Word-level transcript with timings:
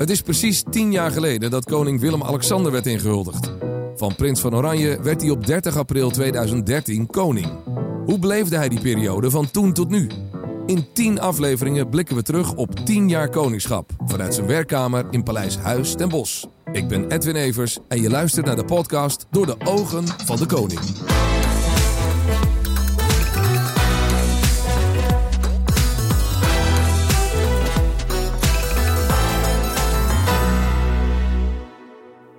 Het 0.00 0.10
is 0.10 0.22
precies 0.22 0.62
tien 0.70 0.92
jaar 0.92 1.10
geleden 1.10 1.50
dat 1.50 1.64
koning 1.64 2.00
Willem-Alexander 2.00 2.72
werd 2.72 2.86
ingehuldigd. 2.86 3.52
Van 3.96 4.14
prins 4.14 4.40
van 4.40 4.54
Oranje 4.54 5.02
werd 5.02 5.20
hij 5.20 5.30
op 5.30 5.46
30 5.46 5.76
april 5.76 6.10
2013 6.10 7.06
koning. 7.06 7.48
Hoe 8.04 8.18
beleefde 8.18 8.56
hij 8.56 8.68
die 8.68 8.80
periode 8.80 9.30
van 9.30 9.50
toen 9.50 9.72
tot 9.72 9.88
nu? 9.88 10.10
In 10.66 10.86
10 10.92 11.20
afleveringen 11.20 11.88
blikken 11.88 12.16
we 12.16 12.22
terug 12.22 12.54
op 12.54 12.74
10 12.84 13.08
jaar 13.08 13.28
koningschap 13.28 13.90
vanuit 14.06 14.34
zijn 14.34 14.46
werkkamer 14.46 15.06
in 15.10 15.22
Paleis 15.22 15.56
Huis 15.56 15.94
ten 15.94 16.08
Bosch. 16.08 16.44
Ik 16.72 16.88
ben 16.88 17.10
Edwin 17.10 17.36
Evers 17.36 17.78
en 17.88 18.02
je 18.02 18.10
luistert 18.10 18.46
naar 18.46 18.56
de 18.56 18.64
podcast 18.64 19.26
Door 19.30 19.46
de 19.46 19.56
ogen 19.64 20.04
van 20.24 20.36
de 20.36 20.46
koning. 20.46 20.80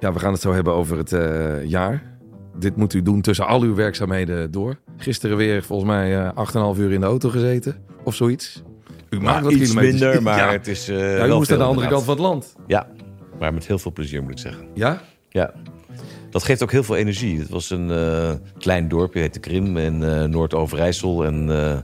Ja, 0.01 0.13
we 0.13 0.19
gaan 0.19 0.31
het 0.31 0.41
zo 0.41 0.53
hebben 0.53 0.73
over 0.73 0.97
het 0.97 1.11
uh, 1.11 1.65
jaar. 1.65 2.03
Dit 2.59 2.75
moet 2.75 2.93
u 2.93 3.01
doen 3.01 3.21
tussen 3.21 3.47
al 3.47 3.61
uw 3.61 3.75
werkzaamheden 3.75 4.51
door. 4.51 4.79
Gisteren 4.97 5.37
weer 5.37 5.63
volgens 5.63 5.89
mij 5.89 6.19
uh, 6.19 6.73
8,5 6.75 6.79
uur 6.79 6.91
in 6.91 6.99
de 6.99 7.05
auto 7.05 7.29
gezeten 7.29 7.75
of 8.03 8.15
zoiets. 8.15 8.63
U 9.09 9.19
maakt 9.19 9.43
wat 9.43 9.53
iets 9.53 9.73
minder, 9.73 10.21
maar 10.23 10.37
ja. 10.37 10.51
het 10.51 10.67
is. 10.67 10.89
Uh, 10.89 11.17
ja, 11.17 11.25
u 11.25 11.33
moest 11.33 11.51
aan 11.51 11.57
de 11.57 11.63
andere 11.63 11.87
kant 11.87 12.03
van 12.03 12.13
het 12.13 12.23
land. 12.23 12.55
Ja, 12.67 12.87
maar 13.39 13.53
met 13.53 13.67
heel 13.67 13.79
veel 13.79 13.91
plezier 13.91 14.21
moet 14.21 14.31
ik 14.31 14.37
zeggen. 14.37 14.67
Ja? 14.73 15.01
Ja. 15.29 15.53
Dat 16.29 16.43
geeft 16.43 16.63
ook 16.63 16.71
heel 16.71 16.83
veel 16.83 16.95
energie. 16.95 17.39
Het 17.39 17.49
was 17.49 17.69
een 17.69 17.89
uh, 17.89 18.31
klein 18.57 18.87
dorpje, 18.87 19.19
heette 19.19 19.39
Krim, 19.39 19.77
in 19.77 20.01
uh, 20.01 20.23
Noord-Overijssel. 20.23 21.25
En 21.25 21.47
uh, 21.49 21.77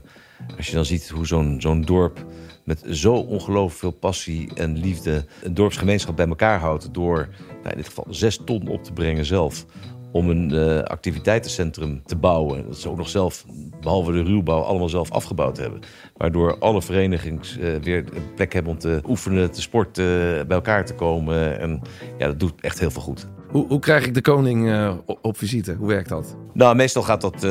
als 0.56 0.66
je 0.66 0.74
dan 0.74 0.84
ziet 0.84 1.08
hoe 1.08 1.26
zo'n 1.26 1.60
zo'n 1.60 1.82
dorp 1.82 2.24
met 2.64 2.84
zo 2.90 3.14
ongelooflijk 3.14 3.78
veel 3.78 3.90
passie 3.90 4.50
en 4.54 4.78
liefde... 4.78 5.24
een 5.42 5.54
dorpsgemeenschap 5.54 6.16
bij 6.16 6.28
elkaar 6.28 6.60
houdt... 6.60 6.94
door 6.94 7.28
nou, 7.48 7.70
in 7.70 7.76
dit 7.76 7.86
geval 7.86 8.06
zes 8.08 8.40
ton 8.44 8.68
op 8.68 8.84
te 8.84 8.92
brengen 8.92 9.24
zelf 9.24 9.66
om 10.12 10.30
een 10.30 10.52
uh, 10.52 10.78
activiteitencentrum 10.78 12.02
te 12.04 12.16
bouwen. 12.16 12.66
Dat 12.66 12.78
ze 12.78 12.88
ook 12.88 12.96
nog 12.96 13.08
zelf, 13.08 13.44
behalve 13.80 14.12
de 14.12 14.22
ruwbouw, 14.22 14.60
allemaal 14.60 14.88
zelf 14.88 15.10
afgebouwd 15.10 15.56
hebben. 15.56 15.80
Waardoor 16.16 16.58
alle 16.58 16.82
verenigings 16.82 17.58
uh, 17.58 17.76
weer 17.76 18.04
een 18.14 18.34
plek 18.34 18.52
hebben 18.52 18.72
om 18.72 18.78
te 18.78 19.00
oefenen, 19.06 19.50
te 19.50 19.60
sporten, 19.60 20.04
bij 20.46 20.56
elkaar 20.56 20.84
te 20.84 20.94
komen. 20.94 21.60
En 21.60 21.80
ja, 22.18 22.26
dat 22.26 22.40
doet 22.40 22.60
echt 22.60 22.78
heel 22.78 22.90
veel 22.90 23.02
goed. 23.02 23.26
Hoe, 23.50 23.66
hoe 23.66 23.78
krijg 23.78 24.06
ik 24.06 24.14
de 24.14 24.20
koning 24.20 24.88
op, 25.06 25.18
op, 25.22 25.36
visite? 25.36 25.74
Hoe 25.74 25.88
werkt 25.88 26.08
dat? 26.08 26.36
Nou, 26.52 26.76
meestal 26.76 27.02
gaat 27.02 27.20
dat, 27.20 27.46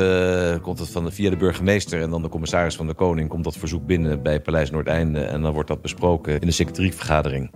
komt 0.62 0.78
het 0.78 0.90
van, 0.90 1.12
via 1.12 1.30
de 1.30 1.36
burgemeester 1.36 2.00
en 2.00 2.10
dan 2.10 2.22
de 2.22 2.28
commissaris 2.28 2.76
van 2.76 2.86
de 2.86 2.94
koning. 2.94 3.28
Komt 3.28 3.44
dat 3.44 3.56
verzoek 3.56 3.86
binnen 3.86 4.22
bij 4.22 4.40
Paleis 4.40 4.70
Noordeinde 4.70 5.20
en 5.20 5.42
dan 5.42 5.52
wordt 5.52 5.68
dat 5.68 5.82
besproken 5.82 6.40
in 6.40 6.46
de 6.46 6.52
secretariekvergadering. 6.52 7.50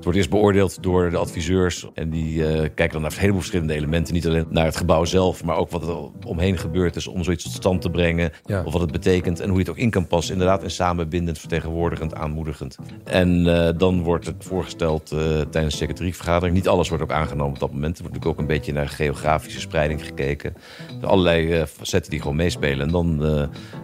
Het 0.00 0.08
wordt 0.08 0.24
eerst 0.24 0.40
beoordeeld 0.40 0.82
door 0.82 1.10
de 1.10 1.16
adviseurs. 1.16 1.86
En 1.94 2.10
die 2.10 2.38
uh, 2.38 2.46
kijken 2.48 2.90
dan 2.90 3.02
naar 3.02 3.10
een 3.10 3.18
heleboel 3.18 3.40
verschillende 3.40 3.74
elementen. 3.74 4.14
Niet 4.14 4.26
alleen 4.26 4.46
naar 4.48 4.64
het 4.64 4.76
gebouw 4.76 5.04
zelf, 5.04 5.44
maar 5.44 5.56
ook 5.56 5.70
wat 5.70 5.88
er 5.88 6.26
omheen 6.26 6.58
gebeurd 6.58 6.96
is 6.96 7.06
om 7.06 7.24
zoiets 7.24 7.44
tot 7.44 7.52
stand 7.52 7.82
te 7.82 7.90
brengen. 7.90 8.32
Ja. 8.44 8.62
Of 8.64 8.72
wat 8.72 8.80
het 8.80 8.92
betekent 8.92 9.40
en 9.40 9.48
hoe 9.48 9.54
je 9.54 9.62
het 9.62 9.70
ook 9.70 9.78
in 9.78 9.90
kan 9.90 10.06
passen. 10.06 10.32
Inderdaad, 10.32 10.62
en 10.62 10.70
samenbindend, 10.70 11.38
vertegenwoordigend, 11.38 12.14
aanmoedigend. 12.14 12.78
En 13.04 13.46
uh, 13.46 13.68
dan 13.76 14.02
wordt 14.02 14.26
het 14.26 14.44
voorgesteld 14.44 15.12
uh, 15.12 15.20
tijdens 15.20 15.72
de 15.72 15.80
secretariekvergadering. 15.80 16.56
Niet 16.56 16.68
alles 16.68 16.88
wordt 16.88 17.04
ook 17.04 17.12
aangenomen 17.12 17.54
op 17.54 17.60
dat 17.60 17.72
moment. 17.72 17.96
Er 17.96 18.02
wordt 18.02 18.16
natuurlijk 18.16 18.40
ook 18.40 18.48
een 18.48 18.56
beetje 18.56 18.72
naar 18.72 18.88
geografische 18.88 19.60
spreiding 19.60 20.04
gekeken. 20.04 20.54
Er 21.00 21.08
allerlei 21.08 21.66
facetten 21.66 22.10
die 22.10 22.20
gewoon 22.20 22.36
meespelen. 22.36 22.86
En 22.86 22.92
dan 22.92 23.18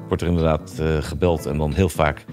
wordt 0.09 0.23
er 0.23 0.29
inderdaad 0.29 0.83
gebeld 1.01 1.47
en 1.47 1.59
dan 1.59 1.73
heel 1.73 1.89
vaak 1.89 2.25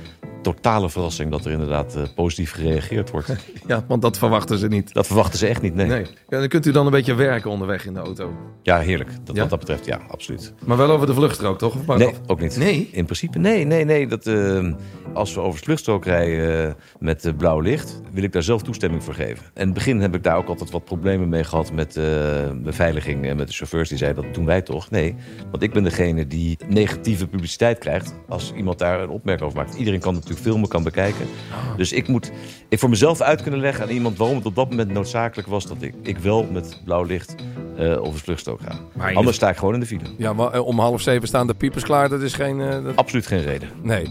totale 0.44 0.90
verrassing 0.90 1.32
dat 1.32 1.46
er 1.46 1.52
inderdaad 1.52 1.96
uh, 1.98 2.04
positief 2.16 2.52
gereageerd 2.52 3.12
wordt. 3.12 3.32
Ja, 3.68 3.86
want 3.88 4.02
dat 4.02 4.18
verwachten 4.18 4.58
ze 4.58 4.68
niet. 4.68 4.94
Dat 4.94 5.08
verwachten 5.08 5.40
ze 5.40 5.48
echt 5.48 5.62
niet, 5.62 5.76
nee. 5.76 5.88
nee. 5.88 6.06
Ja, 6.30 6.40
dan 6.40 6.48
kunt 6.48 6.66
u 6.66 6.72
dan 6.72 6.86
een 6.86 6.92
beetje 6.92 7.14
werken 7.14 7.50
onderweg 7.50 7.86
in 7.86 7.94
de 7.94 8.00
auto. 8.00 8.34
Ja, 8.62 8.80
heerlijk. 8.80 9.10
Dat, 9.24 9.36
ja? 9.36 9.42
Wat 9.42 9.50
dat 9.50 9.60
betreft, 9.60 9.86
ja, 9.86 10.00
absoluut. 10.08 10.54
Maar 10.66 10.78
wel 10.78 10.90
over 10.90 11.08
de 11.08 11.14
vluchtstrook, 11.14 11.58
toch? 11.58 11.76
Of 11.76 11.98
nee, 11.98 12.14
ook 12.28 12.40
niet. 12.40 12.58
Nee? 12.58 12.90
In 12.92 13.06
principe, 13.06 13.40
nee, 13.40 13.66
nee, 13.66 13.86
nee. 13.86 14.08
Dat, 14.08 14.28
uh, 14.28 14.74
als 15.14 15.34
we 15.34 15.40
over 15.40 15.60
de 15.60 15.66
vluchtstrook 15.66 16.06
rijden 16.06 16.68
uh, 16.68 16.74
met 17.00 17.26
uh, 17.26 17.34
blauw 17.38 17.60
licht, 17.60 18.02
wil 18.12 18.24
ik 18.24 18.32
daar 18.32 18.44
zelf 18.44 18.62
toestemming 18.62 19.04
voor 19.04 19.14
geven. 19.14 19.46
En 19.46 19.62
in 19.62 19.66
het 19.66 19.74
begin 19.74 20.02
heb 20.02 20.16
ik 20.16 20.24
daar 20.24 20.38
ook 20.38 20.48
altijd 20.48 20.72
wat 20.72 20.86
problemen 20.86 21.30
mee 21.30 21.44
gehad 21.44 21.72
met 21.72 22.00
beveiliging 22.64 23.26
en 23.26 23.38
met 23.38 23.48
de 23.48 23.54
chauffeurs 23.54 23.90
die 23.90 23.98
zeiden, 23.98 24.24
dat 24.24 24.34
doen 24.34 24.46
wij 24.46 24.62
toch? 24.62 24.90
Nee, 24.90 25.16
want 25.52 25.64
ik 25.64 25.74
ben 25.74 25.84
degene 25.84 26.28
die 26.28 26.58
negatieve 26.68 27.28
publiciteit 27.28 27.78
krijgt 27.78 28.14
als 28.28 28.54
iemand 28.56 28.80
daar 28.80 29.02
een 29.02 29.10
opmerking 29.10 29.50
over 29.50 29.64
maakt. 29.64 29.76
Iedereen 29.76 30.00
kan 30.00 30.14
natuurlijk 30.14 30.33
filmen, 30.38 30.70
kan 30.70 30.84
bekijken. 30.84 31.28
Dus 31.78 31.92
ik 31.92 32.08
moet 32.08 32.32
ik 32.70 32.80
voor 32.80 32.90
mezelf 32.90 33.22
uit 33.22 33.42
kunnen 33.42 33.60
leggen 33.60 33.84
aan 33.84 33.90
iemand 33.90 34.18
waarom 34.18 34.36
het 34.38 34.46
op 34.46 34.56
dat 34.56 34.70
moment 34.70 34.92
noodzakelijk 34.92 35.48
was 35.48 35.68
dat 35.68 35.82
ik, 35.82 35.94
ik 36.02 36.18
wel 36.18 36.48
met 36.52 36.82
blauw 36.86 37.04
licht 37.04 37.36
uh, 37.80 38.02
over 38.02 38.14
de 38.14 38.24
vluchtstrook 38.24 38.62
ga. 38.62 38.80
Maar 38.94 39.16
Anders 39.16 39.36
sta 39.36 39.50
ik 39.50 39.58
gewoon 39.58 39.74
in 39.74 39.80
de 39.80 39.86
file. 39.86 40.04
Ja, 40.18 40.34
maar 40.34 40.60
om 40.60 40.80
half 40.80 41.02
zeven 41.02 41.28
staan 41.28 41.48
de 41.48 41.54
piepers 41.54 41.84
klaar, 41.84 42.10
dat 42.10 42.22
is 42.22 42.34
geen... 42.34 42.60
Uh, 42.60 42.84
dat... 42.84 42.96
Absoluut 42.96 43.28
geen 43.28 43.42
reden. 43.42 43.70
Nee. 43.82 44.08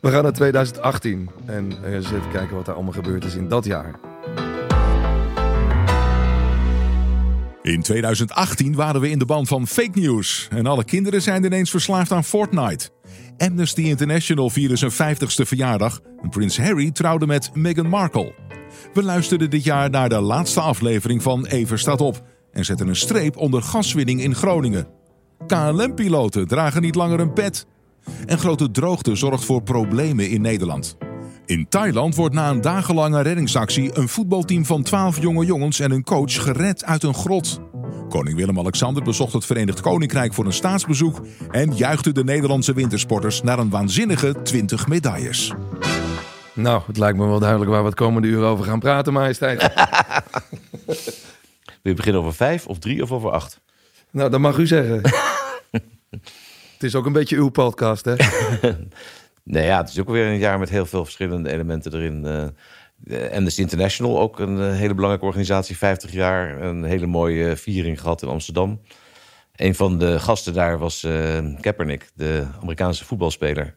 We 0.00 0.10
gaan 0.10 0.22
naar 0.22 0.32
2018 0.32 1.30
en 1.46 1.72
eens 1.84 2.06
even 2.06 2.30
kijken 2.32 2.56
wat 2.56 2.68
er 2.68 2.74
allemaal 2.74 2.92
gebeurd 2.92 3.24
is 3.24 3.34
in 3.34 3.48
dat 3.48 3.64
jaar. 3.64 4.00
In 7.62 7.82
2018 7.82 8.74
waren 8.74 9.00
we 9.00 9.10
in 9.10 9.18
de 9.18 9.24
band 9.24 9.48
van 9.48 9.66
fake 9.66 9.98
news 9.98 10.48
en 10.50 10.66
alle 10.66 10.84
kinderen 10.84 11.22
zijn 11.22 11.44
ineens 11.44 11.70
verslaafd 11.70 12.12
aan 12.12 12.24
Fortnite. 12.24 12.90
Amnesty 13.42 13.82
International 13.82 14.50
vierde 14.50 14.76
zijn 14.76 14.92
50ste 14.92 15.46
verjaardag 15.46 16.00
en 16.22 16.28
prins 16.28 16.58
Harry 16.58 16.90
trouwde 16.90 17.26
met 17.26 17.50
Meghan 17.54 17.86
Markle. 17.86 18.34
We 18.94 19.02
luisterden 19.02 19.50
dit 19.50 19.64
jaar 19.64 19.90
naar 19.90 20.08
de 20.08 20.20
laatste 20.20 20.60
aflevering 20.60 21.22
van 21.22 21.46
Even 21.46 21.78
staat 21.78 22.00
op 22.00 22.22
en 22.52 22.64
zetten 22.64 22.88
een 22.88 22.96
streep 22.96 23.36
onder 23.36 23.62
gaswinning 23.62 24.22
in 24.22 24.34
Groningen. 24.34 24.86
KLM-piloten 25.46 26.48
dragen 26.48 26.82
niet 26.82 26.94
langer 26.94 27.20
een 27.20 27.32
pet. 27.32 27.66
En 28.26 28.38
grote 28.38 28.70
droogte 28.70 29.14
zorgt 29.14 29.44
voor 29.44 29.62
problemen 29.62 30.30
in 30.30 30.40
Nederland. 30.40 30.96
In 31.46 31.68
Thailand 31.68 32.14
wordt 32.14 32.34
na 32.34 32.50
een 32.50 32.60
dagenlange 32.60 33.20
reddingsactie 33.20 33.98
een 33.98 34.08
voetbalteam 34.08 34.64
van 34.64 34.82
12 34.82 35.20
jonge 35.20 35.44
jongens 35.44 35.80
en 35.80 35.90
een 35.90 36.04
coach 36.04 36.42
gered 36.42 36.84
uit 36.84 37.02
een 37.02 37.14
grot. 37.14 37.60
Koning 38.08 38.36
Willem-Alexander 38.36 39.02
bezocht 39.02 39.32
het 39.32 39.44
Verenigd 39.44 39.80
Koninkrijk 39.80 40.34
voor 40.34 40.46
een 40.46 40.52
staatsbezoek 40.52 41.26
en 41.50 41.76
juichte 41.76 42.12
de 42.12 42.24
Nederlandse 42.24 42.74
wintersporters 42.74 43.42
naar 43.42 43.58
een 43.58 43.70
waanzinnige 43.70 44.42
20 44.42 44.86
medailles. 44.86 45.52
Nou, 46.54 46.82
het 46.86 46.98
lijkt 46.98 47.18
me 47.18 47.26
wel 47.26 47.38
duidelijk 47.38 47.70
waar 47.70 47.80
we 47.80 47.88
het 47.88 47.94
komende 47.98 48.28
uur 48.28 48.42
over 48.42 48.64
gaan 48.64 48.80
praten, 48.80 49.12
majesteit. 49.12 49.60
Wil 51.82 51.92
je 51.92 51.94
beginnen 51.94 52.20
over 52.20 52.34
vijf 52.34 52.66
of 52.66 52.78
drie 52.78 53.02
of 53.02 53.12
over 53.12 53.30
acht? 53.30 53.60
Nou, 54.10 54.30
dat 54.30 54.40
mag 54.40 54.58
u 54.58 54.66
zeggen. 54.66 55.00
het 56.72 56.82
is 56.82 56.94
ook 56.94 57.06
een 57.06 57.12
beetje 57.12 57.36
uw 57.36 57.48
podcast, 57.48 58.04
hè? 58.04 58.14
nee, 59.42 59.64
ja, 59.64 59.80
het 59.80 59.88
is 59.88 60.00
ook 60.00 60.08
weer 60.08 60.26
een 60.26 60.38
jaar 60.38 60.58
met 60.58 60.70
heel 60.70 60.86
veel 60.86 61.04
verschillende 61.04 61.50
elementen 61.52 61.94
erin. 61.94 62.52
Uh, 63.04 63.32
Amnesty 63.32 63.60
International, 63.60 64.20
ook 64.20 64.38
een 64.38 64.58
uh, 64.58 64.72
hele 64.72 64.94
belangrijke 64.94 65.26
organisatie, 65.26 65.76
50 65.76 66.12
jaar. 66.12 66.62
Een 66.62 66.84
hele 66.84 67.06
mooie 67.06 67.56
viering 67.56 68.00
gehad 68.00 68.22
in 68.22 68.28
Amsterdam. 68.28 68.80
Een 69.56 69.74
van 69.74 69.98
de 69.98 70.20
gasten 70.20 70.52
daar 70.52 70.78
was 70.78 71.04
uh, 71.04 71.60
Kaepernick, 71.60 72.10
de 72.14 72.46
Amerikaanse 72.60 73.04
voetbalspeler. 73.04 73.74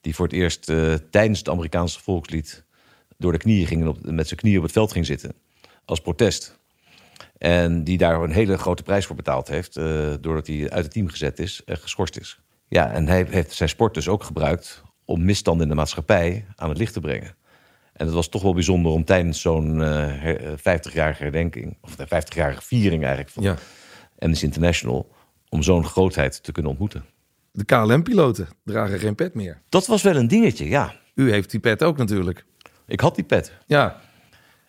Die 0.00 0.14
voor 0.14 0.26
het 0.26 0.34
eerst 0.34 0.64
tijdens 1.10 1.38
het 1.38 1.48
Amerikaanse 1.48 2.00
volkslied 2.00 2.64
door 3.18 3.32
de 3.32 3.38
knieën 3.38 3.66
ging 3.66 3.80
en 3.80 3.88
op, 3.88 3.98
met 4.02 4.26
zijn 4.26 4.40
knieën 4.40 4.56
op 4.56 4.62
het 4.62 4.72
veld 4.72 4.92
ging 4.92 5.06
zitten. 5.06 5.32
Als 5.84 6.00
protest. 6.00 6.58
En 7.38 7.84
die 7.84 7.98
daar 7.98 8.22
een 8.22 8.32
hele 8.32 8.58
grote 8.58 8.82
prijs 8.82 9.06
voor 9.06 9.16
betaald 9.16 9.48
heeft. 9.48 9.74
doordat 10.20 10.46
hij 10.46 10.70
uit 10.70 10.84
het 10.84 10.92
team 10.92 11.08
gezet 11.08 11.38
is 11.38 11.62
en 11.64 11.76
geschorst 11.76 12.16
is. 12.18 12.40
Ja, 12.68 12.92
en 12.92 13.08
hij 13.08 13.26
heeft 13.28 13.52
zijn 13.52 13.68
sport 13.68 13.94
dus 13.94 14.08
ook 14.08 14.22
gebruikt 14.24 14.82
om 15.04 15.24
misstanden 15.24 15.62
in 15.62 15.68
de 15.68 15.74
maatschappij 15.74 16.44
aan 16.56 16.68
het 16.68 16.78
licht 16.78 16.92
te 16.92 17.00
brengen. 17.00 17.36
En 17.94 18.06
het 18.06 18.14
was 18.14 18.28
toch 18.28 18.42
wel 18.42 18.54
bijzonder 18.54 18.92
om 18.92 19.04
tijdens 19.04 19.40
zo'n 19.40 19.78
uh, 19.80 20.34
50-jarige 20.58 21.22
herdenking, 21.22 21.76
of 21.80 21.96
de 21.96 22.06
50-jarige 22.06 22.62
viering 22.62 23.02
eigenlijk 23.02 23.32
van 23.32 23.42
ja. 23.42 23.56
Amnesty 24.18 24.44
International, 24.44 25.10
om 25.48 25.62
zo'n 25.62 25.84
grootheid 25.84 26.42
te 26.42 26.52
kunnen 26.52 26.70
ontmoeten. 26.70 27.04
De 27.50 27.64
KLM-piloten 27.64 28.48
dragen 28.64 28.98
geen 28.98 29.14
pet 29.14 29.34
meer. 29.34 29.60
Dat 29.68 29.86
was 29.86 30.02
wel 30.02 30.16
een 30.16 30.28
dingetje, 30.28 30.68
ja. 30.68 30.94
U 31.14 31.30
heeft 31.30 31.50
die 31.50 31.60
pet 31.60 31.82
ook 31.82 31.96
natuurlijk. 31.96 32.44
Ik 32.86 33.00
had 33.00 33.14
die 33.14 33.24
pet. 33.24 33.52
Ja. 33.66 34.00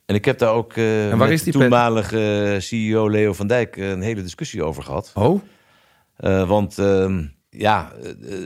En 0.06 0.16
ik 0.16 0.26
heb 0.26 0.38
daar 0.38 0.54
ook 0.54 0.76
uh, 0.76 1.04
en 1.12 1.18
waar 1.18 1.28
met 1.28 1.38
is 1.38 1.44
die 1.44 1.54
toenmalige 1.54 2.50
pet? 2.52 2.64
CEO 2.64 3.10
Leo 3.10 3.34
van 3.34 3.48
Dijk 3.48 3.78
een 3.78 4.02
hele 4.02 4.22
discussie 4.22 4.64
over 4.64 4.84
gehad. 4.84 5.12
Oh? 5.14 5.42
Uh, 6.20 6.48
want 6.48 6.78
uh, 6.80 7.20
ja, 7.50 7.92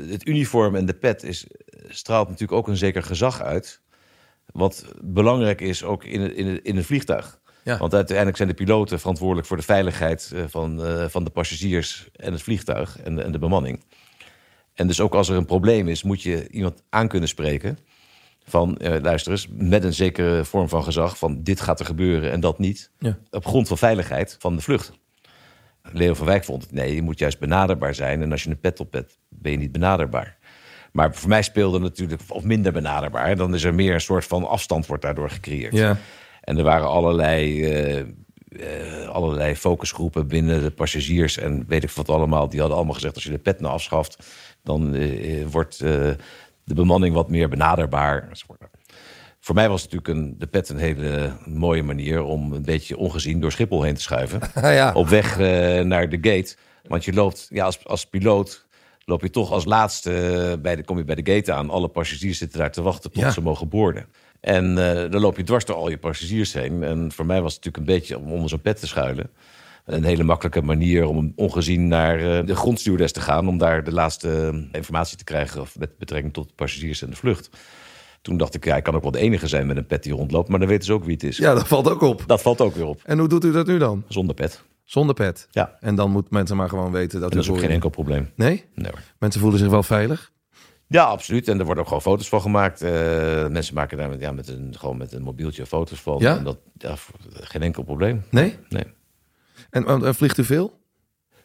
het 0.10 0.28
uniform 0.28 0.75
en 0.75 0.86
de 0.86 0.94
pet 0.94 1.24
is, 1.24 1.48
straalt 1.88 2.28
natuurlijk 2.28 2.58
ook 2.58 2.68
een 2.68 2.78
zeker 2.78 3.04
gezag 3.04 3.42
uit. 3.42 3.82
Wat 4.51 4.86
belangrijk 5.04 5.62
is 5.62 5.84
ook 5.84 6.04
in, 6.04 6.22
het, 6.22 6.31
in, 6.31 6.48
het, 6.48 6.63
in 6.63 6.78
een 6.78 6.84
vliegtuig. 6.84 7.40
Ja. 7.63 7.78
Want 7.78 7.94
uiteindelijk 7.94 8.38
zijn 8.38 8.50
de 8.50 8.56
piloten 8.56 9.00
verantwoordelijk 9.00 9.48
voor 9.48 9.57
de 9.57 9.63
veiligheid 9.63 10.34
van, 10.48 10.86
uh, 10.86 11.06
van 11.07 11.24
de 11.24 11.30
passagiers 11.30 12.10
en 12.16 12.31
het 12.31 12.42
vliegtuig 12.42 13.00
en 13.00 13.16
de, 13.16 13.22
en 13.22 13.31
de 13.31 13.40
bemanning. 13.40 13.84
En 14.74 14.88
dus 14.88 15.01
ook 15.01 15.13
als 15.13 15.30
er 15.30 15.36
een 15.36 15.46
probleem 15.46 15.88
is, 15.88 16.04
moet 16.04 16.22
je 16.22 16.50
iemand 16.50 16.84
aan 16.90 17.07
kunnen 17.07 17.30
spreken. 17.30 17.78
Van, 18.44 18.78
eh, 18.78 19.01
luister 19.01 19.31
eens, 19.31 19.48
met 19.51 19.84
een 19.84 19.94
zekere 19.94 20.46
vorm 20.46 20.69
van 20.69 20.84
gezag... 20.84 21.18
van 21.18 21.44
dit 21.44 21.62
gaat 21.62 21.80
er 21.80 21.86
gebeuren 21.86 22.31
en 22.31 22.40
dat 22.40 22.60
niet. 22.60 22.92
Ja. 23.00 23.18
Op 23.30 23.46
grond 23.46 23.68
van 23.68 23.78
veiligheid 23.78 24.36
van 24.40 24.56
de 24.56 24.62
vlucht. 24.62 24.92
Leo 25.81 26.13
van 26.13 26.25
Wijk 26.25 26.44
vond 26.44 26.63
het, 26.63 26.72
nee, 26.72 26.96
je 26.96 27.01
moet 27.01 27.19
juist 27.19 27.40
benaderbaar 27.40 27.96
zijn... 27.96 28.22
en 28.22 28.31
als 28.31 28.44
je 28.44 28.50
een 28.50 28.60
pet 28.60 28.80
op 28.80 28.94
hebt, 28.94 29.19
ben 29.30 29.51
je 29.51 29.57
niet 29.57 29.72
benaderbaar. 29.72 30.38
Maar 30.91 31.15
voor 31.15 31.30
mij 31.30 31.41
speelde 31.41 31.80
natuurlijk, 31.80 32.21
of 32.27 32.44
minder 32.44 32.71
benaderbaar... 32.71 33.36
dan 33.36 33.53
is 33.53 33.63
er 33.63 33.74
meer 33.74 33.94
een 33.94 34.01
soort 34.01 34.25
van 34.25 34.47
afstand 34.47 34.86
wordt 34.86 35.03
daardoor 35.03 35.30
gecreëerd. 35.30 35.74
Ja. 35.74 35.97
En 36.41 36.57
er 36.57 36.63
waren 36.63 36.88
allerlei, 36.88 37.65
eh, 37.65 38.00
eh, 38.00 39.07
allerlei 39.07 39.56
focusgroepen 39.56 40.27
binnen 40.27 40.62
de 40.62 40.71
passagiers 40.71 41.38
en 41.38 41.63
weet 41.68 41.83
ik 41.83 41.89
wat 41.89 42.09
allemaal. 42.09 42.50
Die 42.50 42.59
hadden 42.59 42.77
allemaal 42.77 42.95
gezegd: 42.95 43.15
als 43.15 43.24
je 43.24 43.30
de 43.30 43.38
pet 43.38 43.59
nou 43.59 43.74
afschaft, 43.74 44.25
dan 44.63 44.95
eh, 44.95 45.45
wordt 45.45 45.77
de 46.63 46.74
bemanning 46.74 47.15
wat 47.15 47.30
meer 47.30 47.50
benaderbaar. 47.50 48.30
Voor 49.39 49.56
mij 49.56 49.69
was 49.69 49.83
natuurlijk 49.83 50.07
een, 50.07 50.36
de 50.38 50.47
pet 50.47 50.69
een 50.69 50.77
hele 50.77 51.33
mooie 51.45 51.83
manier 51.83 52.24
om 52.24 52.53
een 52.53 52.65
beetje 52.65 52.97
ongezien 52.97 53.39
door 53.39 53.51
Schiphol 53.51 53.83
heen 53.83 53.95
te 53.95 54.01
schuiven. 54.01 54.39
Ja. 54.62 54.94
Op 54.94 55.07
weg 55.07 55.38
naar 55.86 56.09
de 56.09 56.18
gate. 56.21 56.56
Want 56.83 57.06
je 57.06 57.13
loopt, 57.13 57.47
ja, 57.50 57.65
als, 57.65 57.86
als 57.86 58.06
piloot 58.06 58.68
loop 59.10 59.22
je 59.22 59.30
toch 59.30 59.52
als 59.52 59.66
laatste 59.66 60.12
eh, 60.12 60.62
bij 60.62 60.76
de, 60.76 60.84
kom 60.84 60.98
je 60.98 61.04
bij 61.04 61.16
de 61.16 61.34
gate 61.34 61.54
aan. 61.54 61.70
Alle 61.70 61.88
passagiers 61.88 62.38
zitten 62.38 62.60
daar 62.60 62.72
te 62.72 62.82
wachten 62.82 63.12
tot 63.12 63.22
Ja. 63.22 63.32
ze 63.32 63.42
mogen 63.42 63.70
boorden. 63.70 64.06
En 64.40 64.78
eh, 65.04 65.12
dan 65.12 65.22
loop 65.22 65.38
je 65.38 65.44
dwars 65.44 65.66
door 65.66 65.76
al 65.76 65.90
je 65.90 65.98
passagiers 65.98 66.54
heen. 66.54 66.84
En 66.84 67.12
voor 67.12 67.26
mij 67.26 67.42
was 67.42 67.56
het 67.56 67.64
natuurlijk 67.66 67.92
een 67.92 68.00
beetje 68.00 68.18
om 68.18 68.32
onder 68.32 68.50
zo'n 68.50 68.62
pet 68.62 68.80
te 68.80 68.88
schuilen. 68.88 69.30
Een 69.86 70.04
hele 70.04 70.24
makkelijke 70.24 70.62
manier 70.62 71.06
om 71.06 71.34
ongezien 71.36 71.88
naar 71.88 72.20
eh, 72.40 72.46
de 72.46 72.56
grondstewardess 72.56 73.14
te 73.14 73.22
gaan... 73.22 73.48
om 73.48 73.58
daar 73.58 73.84
de 73.84 73.92
laatste 73.94 74.64
informatie 74.72 75.18
te 75.18 75.24
krijgen 75.24 75.62
of 75.62 75.80
met 75.80 75.98
betrekking 75.98 76.34
tot 76.34 76.56
passagiers 76.56 77.02
en 77.02 77.10
de 77.10 77.16
vlucht. 77.16 77.50
Toen 78.22 78.38
dacht 78.38 78.56
ik, 78.56 78.66
ja, 78.66 78.76
ik 78.76 78.84
kan 78.84 78.96
ook 78.96 79.02
wel 79.02 79.12
de 79.12 79.20
enige 79.20 79.48
zijn 79.48 79.68
met 79.68 79.78
een 79.78 79.86
pet 79.86 80.04
die 80.04 80.14
rondloopt... 80.14 80.50
maar 80.50 80.60
dan 80.60 80.68
weten 80.68 80.86
ze 80.86 80.94
ook 80.94 81.04
wie 81.04 81.14
het 81.14 81.24
is. 81.24 81.38
ja, 81.38 81.54
dat 81.54 81.68
valt 81.68 81.90
ook 81.90 82.02
op. 82.02 82.24
Dat 82.28 82.42
valt 82.42 82.62
ook 82.62 82.76
weer 82.76 82.86
op, 82.86 83.02
En 83.06 83.20
hoe 83.20 83.28
doet 83.28 83.44
u 83.46 83.52
dat 83.52 83.68
nu 83.68 83.78
dan? 83.78 84.04
zonder 84.08 84.36
pet. 84.36 84.64
Zonder 84.89 85.15
pet. 85.15 85.47
Ja, 85.51 85.77
En 85.80 85.95
dan 85.95 86.12
moeten 86.12 86.33
mensen 86.33 86.57
maar 86.57 86.69
gewoon 86.69 86.91
weten 86.91 87.19
dat 87.19 87.30
en 87.30 87.36
dat 87.36 87.45
is 87.45 87.51
ook 87.51 87.59
geen 87.59 87.69
enkel 87.69 87.89
probleem. 87.89 88.31
Nee? 88.36 88.65
Nee. 88.75 88.91
Mensen 89.19 89.41
voelen 89.41 89.59
zich 89.59 89.69
wel 89.69 89.83
veilig. 89.83 90.31
Ja, 90.88 91.03
absoluut. 91.03 91.47
En 91.47 91.59
er 91.59 91.65
worden 91.65 91.80
ook 91.83 91.88
gewoon 91.88 92.03
foto's 92.03 92.30
van 92.30 92.41
gemaakt. 92.41 92.81
Eh, 92.81 92.91
mensen 93.47 93.74
maken 93.75 93.97
daar 93.97 94.09
met, 94.09 94.19
ja, 94.19 94.31
met, 94.31 94.47
een, 94.47 94.75
gewoon 94.77 94.97
met 94.97 95.12
een 95.12 95.21
mobieltje 95.21 95.65
foto's 95.65 96.00
van. 96.01 96.18
Ja? 96.19 96.38
En 96.38 96.44
dat, 96.44 96.57
ja, 96.77 96.95
geen 97.33 97.62
enkel 97.62 97.83
probleem. 97.83 98.24
Nee? 98.30 98.57
Nee. 98.69 98.83
En, 99.69 99.86
en, 99.88 100.15
vliegt 100.15 100.38
u 100.38 100.44
veel? 100.44 100.80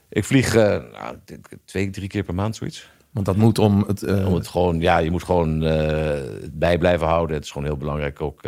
Ik 0.09 0.25
vlieg 0.25 0.55
eh, 0.55 0.83
nou, 0.93 1.17
twee, 1.65 1.91
drie 1.91 2.09
keer 2.09 2.23
per 2.23 2.35
maand 2.35 2.57
zoiets. 2.57 2.91
Want 3.11 3.27
dat 3.27 3.37
moet 3.37 3.59
om 3.59 3.85
het... 3.87 4.03
eh, 4.03 4.27
Om 4.27 4.35
het 4.35 4.49
gewoon, 4.49 4.81
ja, 4.81 4.99
je 4.99 5.11
moet 5.11 5.25
gewoon 5.25 5.61
het 5.61 6.59
bij 6.59 6.79
blijven 6.79 7.07
houden. 7.07 7.37
Het 7.37 7.45
is 7.45 7.51
gewoon 7.51 7.67
heel 7.67 7.77
belangrijk 7.77 8.21
ook. 8.21 8.43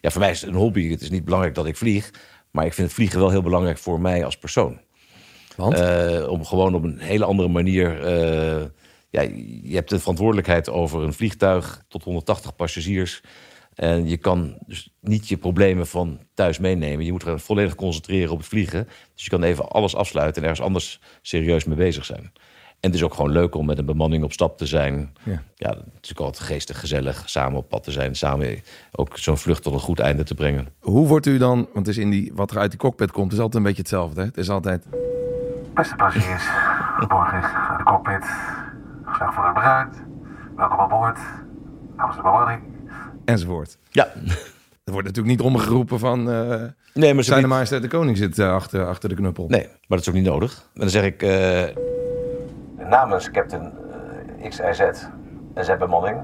ja, 0.00 0.10
voor 0.10 0.20
mij 0.20 0.30
is 0.30 0.40
het 0.40 0.50
een 0.50 0.56
hobby. 0.56 0.90
Het 0.90 1.00
is 1.00 1.10
niet 1.10 1.24
belangrijk 1.24 1.54
dat 1.54 1.66
ik 1.66 1.76
vlieg. 1.76 2.10
Maar 2.58 2.66
ik 2.66 2.74
vind 2.74 2.86
het 2.86 2.96
vliegen 2.96 3.18
wel 3.18 3.30
heel 3.30 3.42
belangrijk 3.42 3.78
voor 3.78 4.00
mij 4.00 4.24
als 4.24 4.38
persoon. 4.38 4.80
want? 5.56 5.74
Eh, 5.74 6.28
om 6.28 6.44
gewoon 6.44 6.74
op 6.74 6.82
een 6.82 6.98
hele 6.98 7.24
andere 7.24 7.48
manier. 7.48 8.04
eh, 8.04 8.64
ja, 9.10 9.20
je 9.62 9.74
hebt 9.74 9.90
de 9.90 9.98
verantwoordelijkheid 9.98 10.70
over 10.70 11.02
een 11.02 11.12
vliegtuig 11.12 11.84
tot 11.88 12.04
180 12.04 12.56
passagiers. 12.56 13.22
En 13.74 14.08
je 14.08 14.16
kan 14.16 14.58
dus 14.66 14.90
niet 15.00 15.28
je 15.28 15.36
problemen 15.36 15.86
van 15.86 16.20
thuis 16.34 16.58
meenemen. 16.58 17.04
Je 17.04 17.12
moet 17.12 17.22
er 17.22 17.40
volledig 17.40 17.74
concentreren 17.74 18.32
op 18.32 18.38
het 18.38 18.46
vliegen. 18.46 18.88
Dus 19.14 19.24
je 19.24 19.30
kan 19.30 19.42
even 19.42 19.68
alles 19.68 19.96
afsluiten 19.96 20.42
en 20.42 20.48
ergens 20.48 20.66
anders 20.66 21.00
serieus 21.22 21.64
mee 21.64 21.76
bezig 21.76 22.04
zijn. 22.04 22.32
En 22.80 22.90
het 22.90 22.94
is 22.94 23.02
ook 23.04 23.14
gewoon 23.14 23.30
leuk 23.30 23.54
om 23.54 23.66
met 23.66 23.78
een 23.78 23.84
bemanning 23.86 24.24
op 24.24 24.32
stap 24.32 24.58
te 24.58 24.66
zijn. 24.66 25.12
Ja. 25.22 25.42
Ja, 25.54 25.68
het 25.68 26.04
is 26.04 26.10
ook 26.12 26.18
altijd 26.26 26.44
geestig, 26.44 26.80
gezellig, 26.80 27.22
samen 27.28 27.58
op 27.58 27.68
pad 27.68 27.82
te 27.84 27.90
zijn. 27.90 28.14
Samen 28.14 28.60
ook 28.92 29.18
zo'n 29.18 29.38
vlucht 29.38 29.62
tot 29.62 29.72
een 29.72 29.80
goed 29.80 30.00
einde 30.00 30.24
te 30.24 30.34
brengen. 30.34 30.68
Hoe 30.80 31.06
wordt 31.06 31.26
u 31.26 31.38
dan... 31.38 31.56
Want 31.56 31.86
het 31.86 31.88
is 31.88 31.98
in 31.98 32.10
die, 32.10 32.32
wat 32.34 32.50
er 32.50 32.58
uit 32.58 32.70
die 32.70 32.80
cockpit 32.80 33.10
komt, 33.12 33.32
is 33.32 33.38
altijd 33.38 33.54
een 33.56 33.62
beetje 33.62 33.82
hetzelfde. 33.82 34.20
Hè? 34.20 34.26
Het 34.26 34.36
is 34.36 34.50
altijd... 34.50 34.86
Beste 35.74 35.94
passagiers, 35.96 36.44
borgers 37.08 37.46
uit 37.68 37.78
de 37.78 37.84
cockpit. 37.84 38.24
Gezellig 39.04 39.34
voor 39.34 39.44
de 39.44 39.52
bruid. 39.52 39.96
Welkom 40.56 40.78
aan 40.78 40.88
boord. 40.88 41.18
Namens 41.96 42.16
de 42.16 42.22
bemanning. 42.22 42.62
Enzovoort. 43.24 43.78
Ja, 43.90 44.08
Er 44.84 44.92
wordt 44.94 45.06
natuurlijk 45.08 45.36
niet 45.36 45.46
omgeroepen 45.46 45.98
van... 45.98 46.30
eh 46.30 46.62
nee, 46.94 47.14
maar 47.14 47.22
ze 47.22 47.30
zijn 47.30 47.42
de 47.42 47.48
majesteit 47.48 47.82
de 47.82 47.88
koning 47.88 48.16
zit 48.16 48.38
eh, 48.38 48.52
achter, 48.52 48.86
achter 48.86 49.08
de 49.08 49.14
knuppel. 49.14 49.46
Nee, 49.48 49.66
maar 49.66 49.78
dat 49.88 50.00
is 50.00 50.08
ook 50.08 50.14
niet 50.14 50.24
nodig. 50.24 50.68
En 50.74 50.80
dan 50.80 50.90
zeg 50.90 51.04
ik... 51.04 51.22
eh, 51.22 51.62
namens 52.88 53.30
Captain 53.30 53.72
eh, 54.40 54.48
XIZ 54.48 54.80
en 55.54 55.64
zijn 55.64 55.78
bemanning... 55.78 56.18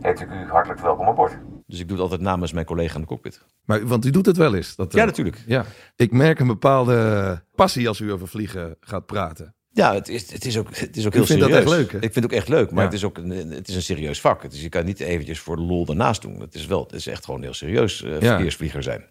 heet 0.00 0.20
ik 0.20 0.28
u 0.30 0.46
hartelijk 0.50 0.80
welkom 0.80 1.06
aan 1.06 1.14
boord. 1.14 1.38
Dus 1.66 1.80
ik 1.80 1.84
doe 1.88 1.96
het 1.96 2.02
altijd 2.04 2.20
namens 2.20 2.52
mijn 2.52 2.66
collega 2.66 2.94
in 2.94 3.00
de 3.00 3.06
cockpit. 3.06 3.44
Maar, 3.64 3.86
want 3.86 4.04
u 4.04 4.10
doet 4.10 4.26
het 4.26 4.36
wel 4.36 4.54
eens. 4.54 4.76
Dat, 4.76 4.92
eh, 4.92 4.98
Ja, 5.00 5.04
natuurlijk. 5.04 5.42
Ja. 5.46 5.64
Ik 5.96 6.12
merk 6.12 6.38
een 6.38 6.46
bepaalde 6.46 7.42
passie 7.54 7.88
als 7.88 8.00
u 8.00 8.12
over 8.12 8.28
vliegen 8.28 8.76
gaat 8.80 9.06
praten. 9.06 9.52
Ja, 9.70 9.94
het 9.94 10.08
is, 10.08 10.32
het 10.32 10.44
is 10.44 10.58
ook, 10.58 10.76
het 10.76 10.96
is 10.96 11.06
ook 11.06 11.12
U 11.12 11.16
heel 11.16 11.26
vindt 11.26 11.42
dat 11.42 11.50
serieus. 11.50 11.70
echt 11.72 11.78
leuk, 11.80 11.90
hè? 11.92 11.96
Ik 11.96 12.12
vind 12.12 12.14
het 12.14 12.24
ook 12.24 12.32
echt 12.32 12.48
leuk, 12.48 12.70
maar 12.70 12.78
Ja. 12.78 12.84
het 12.84 12.92
is 12.98 13.04
ook 13.04 13.18
een, 13.18 13.30
het 13.50 13.68
is 13.68 13.74
een 13.74 13.82
serieus 13.82 14.20
vak. 14.20 14.50
Dus 14.50 14.62
je 14.62 14.68
kan 14.68 14.84
niet 14.84 15.00
eventjes 15.00 15.40
voor 15.40 15.56
de 15.56 15.62
lol 15.62 15.86
ernaast 15.86 16.22
doen. 16.22 16.40
Het 16.40 16.54
is, 16.54 16.66
wel, 16.66 16.82
het 16.82 16.92
is 16.92 17.06
echt 17.06 17.24
gewoon 17.24 17.42
heel 17.42 17.54
serieus 17.54 18.02
eh, 18.02 18.20
Ja. 18.20 18.34
verkeersvlieger 18.34 18.82
zijn. 18.82 19.04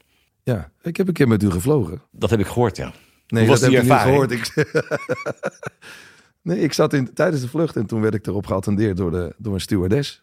Ja, 0.43 0.71
ik 0.81 0.97
heb 0.97 1.07
een 1.07 1.13
keer 1.13 1.27
met 1.27 1.43
u 1.43 1.51
gevlogen. 1.51 2.01
Dat 2.11 2.29
heb 2.29 2.39
ik 2.39 2.45
gehoord, 2.47 2.77
ja. 2.77 2.91
Nee, 3.27 3.41
Hoe 3.41 3.49
was 3.51 3.59
dat 3.59 3.69
die 3.69 3.77
heb 3.77 3.87
ik 3.87 3.91
niet 3.91 4.01
ervaring? 4.01 4.31
gehoord. 4.31 4.65
Ik, 4.65 4.75
nee, 6.47 6.59
ik 6.59 6.73
zat 6.73 6.93
in, 6.93 7.13
tijdens 7.13 7.41
de 7.41 7.47
vlucht 7.47 7.75
en 7.75 7.85
toen 7.85 8.01
werd 8.01 8.13
ik 8.13 8.27
erop 8.27 8.45
geattendeerd 8.45 8.97
door, 8.97 9.11
de, 9.11 9.33
door 9.37 9.53
een 9.53 9.61
stewardess. 9.61 10.21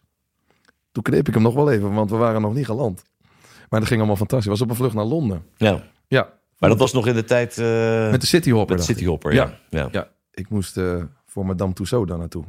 Toen 0.91 1.03
kneep 1.03 1.27
ik 1.27 1.33
hem 1.33 1.43
nog 1.43 1.53
wel 1.53 1.71
even, 1.71 1.93
want 1.93 2.09
we 2.09 2.15
waren 2.15 2.41
nog 2.41 2.53
niet 2.53 2.65
geland. 2.65 3.03
Maar 3.69 3.79
dat 3.79 3.87
ging 3.87 3.99
allemaal 3.99 4.17
fantastisch. 4.17 4.49
Was 4.49 4.61
op 4.61 4.69
een 4.69 4.75
vlucht 4.75 4.95
naar 4.95 5.03
Londen. 5.05 5.43
ja. 5.57 5.83
Ja, 6.07 6.29
Maar 6.59 6.69
dat 6.69 6.79
was 6.79 6.93
nog 6.93 7.07
in 7.07 7.13
de 7.13 7.23
tijd 7.23 7.57
eh, 7.57 8.11
met 8.11 8.21
de 8.21 8.27
Cityhopper. 8.27 8.75
met 8.77 8.89
ik. 8.89 8.95
Cityhopper, 8.95 9.33
Ja. 9.33 9.43
ja. 9.69 9.79
ja. 9.79 9.87
Ja, 9.91 10.07
ik 10.31 10.49
moest 10.49 10.77
eh, 10.77 11.03
voor 11.25 11.45
Madame 11.45 11.73
Tussauds 11.73 12.09
daar 12.09 12.17
naartoe. 12.17 12.43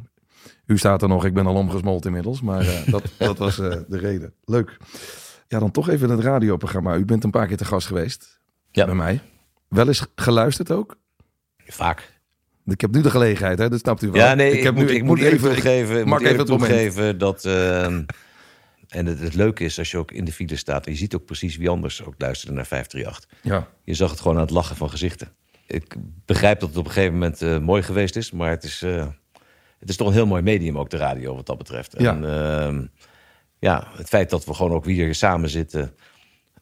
U 0.67 0.79
staat 0.79 1.03
er 1.03 1.09
nog, 1.09 1.25
ik 1.25 1.35
ben 1.35 1.47
al 1.47 1.55
omgesmolten 1.55 2.07
inmiddels, 2.11 2.41
maar 2.41 2.61
eh, 2.61 2.87
dat, 2.91 3.03
dat 3.19 3.39
was 3.39 3.57
de 3.57 3.85
reden. 3.89 4.33
Leuk. 4.45 4.77
Ja, 5.49 5.59
dan 5.59 5.71
toch 5.71 5.89
even 5.89 6.11
het 6.11 6.21
radioprogramma. 6.21 6.97
U 6.97 7.05
bent 7.05 7.25
een 7.25 7.31
paar 7.31 7.47
keer 7.47 7.57
te 7.57 7.65
gast 7.65 7.87
geweest 7.87 8.41
Ja. 8.71 8.85
bij 8.85 8.95
mij. 8.95 9.21
Wel 9.69 9.87
eens 9.87 10.07
geluisterd 10.15 10.71
ook? 10.71 10.97
Vaak. 11.67 12.16
Ik 12.67 12.81
heb 12.81 12.91
nu 12.95 13.01
de 13.01 13.11
gelegenheid, 13.11 13.59
hè? 13.59 13.69
dat 13.69 13.81
snapt 13.81 14.03
u 14.03 14.11
wel. 14.11 14.23
Ja, 14.23 14.35
nee, 14.35 14.53
ik, 14.53 14.63
heb 14.63 14.75
moet, 14.75 14.87
nu, 14.87 14.95
ik 14.95 15.03
moet 15.03 15.21
even 15.21 15.53
toegeven, 15.53 15.99
ik 15.99 16.05
mag 16.05 16.21
moet 16.21 16.29
even 16.29 16.47
toegeven 16.47 17.19
dat... 17.19 17.45
ehm, 17.45 18.03
en 18.89 19.07
het, 19.07 19.21
het 19.21 19.35
leuke 19.35 19.65
is 19.65 19.79
als 19.79 19.91
je 19.91 19.99
ook 19.99 20.11
in 20.11 20.25
de 20.25 20.33
file 20.33 20.57
staat... 20.57 20.87
en 20.87 20.93
je 20.93 20.99
ziet 20.99 21.15
ook 21.15 21.25
precies 21.25 21.57
wie 21.57 21.69
anders 21.69 22.05
ook 22.05 22.15
luisterde 22.19 22.55
naar 22.55 22.67
538. 22.67 23.51
Ja, 23.53 23.69
Je 23.85 23.95
zag 23.95 24.11
het 24.11 24.21
gewoon 24.21 24.37
aan 24.37 24.43
het 24.43 24.51
lachen 24.51 24.77
van 24.77 24.91
gezichten. 24.91 25.29
Ik 25.67 25.95
begrijp 26.25 26.61
dat 26.61 26.69
het 26.69 26.79
op 26.79 26.85
een 26.85 26.91
gegeven 26.91 27.13
moment 27.13 27.43
eh, 27.43 27.59
mooi 27.59 27.83
geweest 27.83 28.17
is... 28.17 28.31
maar 28.31 28.51
het 28.51 28.65
is, 28.65 28.83
eh, 28.83 29.07
het 29.79 29.89
is 29.89 29.97
toch 29.97 30.07
een 30.09 30.13
heel 30.13 30.27
mooi 30.27 30.43
medium 30.43 30.79
ook, 30.79 30.91
de 30.91 30.97
radio, 30.97 31.35
wat 31.35 31.47
dat 31.47 31.59
betreft. 31.59 31.95
Ja. 31.99 32.11
En 32.11 32.25
ehm, 32.25 32.87
ja, 33.59 33.89
het 33.97 34.09
feit 34.09 34.31
dat 34.31 34.45
we 34.45 34.55
gewoon 34.55 34.73
ook 34.73 34.87
hier 34.87 35.15
samen 35.15 35.49
zitten... 35.49 35.95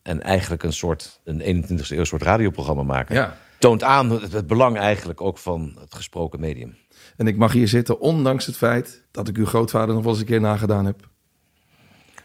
en 0.03 0.23
eigenlijk 0.23 0.63
een 0.63 0.73
soort, 0.73 1.21
een 1.25 1.65
21e 1.65 1.89
eeuw 1.89 2.05
soort 2.05 2.23
radioprogramma 2.23 2.83
maken... 2.83 3.15
ja. 3.15 3.37
Toont 3.65 3.83
aan 3.83 4.11
het, 4.11 4.33
het 4.33 4.47
belang 4.47 4.79
eigenlijk 4.79 5.21
ook 5.21 5.39
van 5.39 5.77
het 5.81 5.95
gesproken 5.95 6.41
medium. 6.41 6.77
En 7.17 7.27
ik 7.27 7.37
mag 7.37 7.53
hier 7.53 7.69
zitten, 7.69 8.01
ondanks 8.01 8.47
het 8.47 8.57
feit 8.57 9.05
dat 9.11 9.29
ik 9.29 9.37
uw 9.37 9.47
grootvader 9.47 9.95
nog 9.95 10.03
wel 10.03 10.13
eens 10.13 10.21
een 10.21 10.27
keer 10.27 10.41
nagedaan 10.41 10.87
heb. 10.87 11.09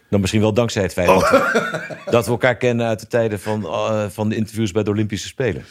Dan 0.09 0.19
misschien 0.19 0.41
wel 0.41 0.53
dankzij 0.53 0.81
het 0.81 0.93
feit 0.93 1.09
Oh. 1.09 1.19
dat, 1.19 1.29
we, 1.31 1.97
dat 2.11 2.25
we 2.25 2.31
elkaar 2.31 2.57
kennen 2.57 2.87
uit 2.87 2.99
de 2.99 3.07
tijden 3.07 3.39
van, 3.39 3.63
eh, 3.63 4.09
van 4.09 4.29
de 4.29 4.35
interviews 4.35 4.71
bij 4.71 4.83
de 4.83 4.89
Olympische 4.89 5.27
Spelen. 5.27 5.63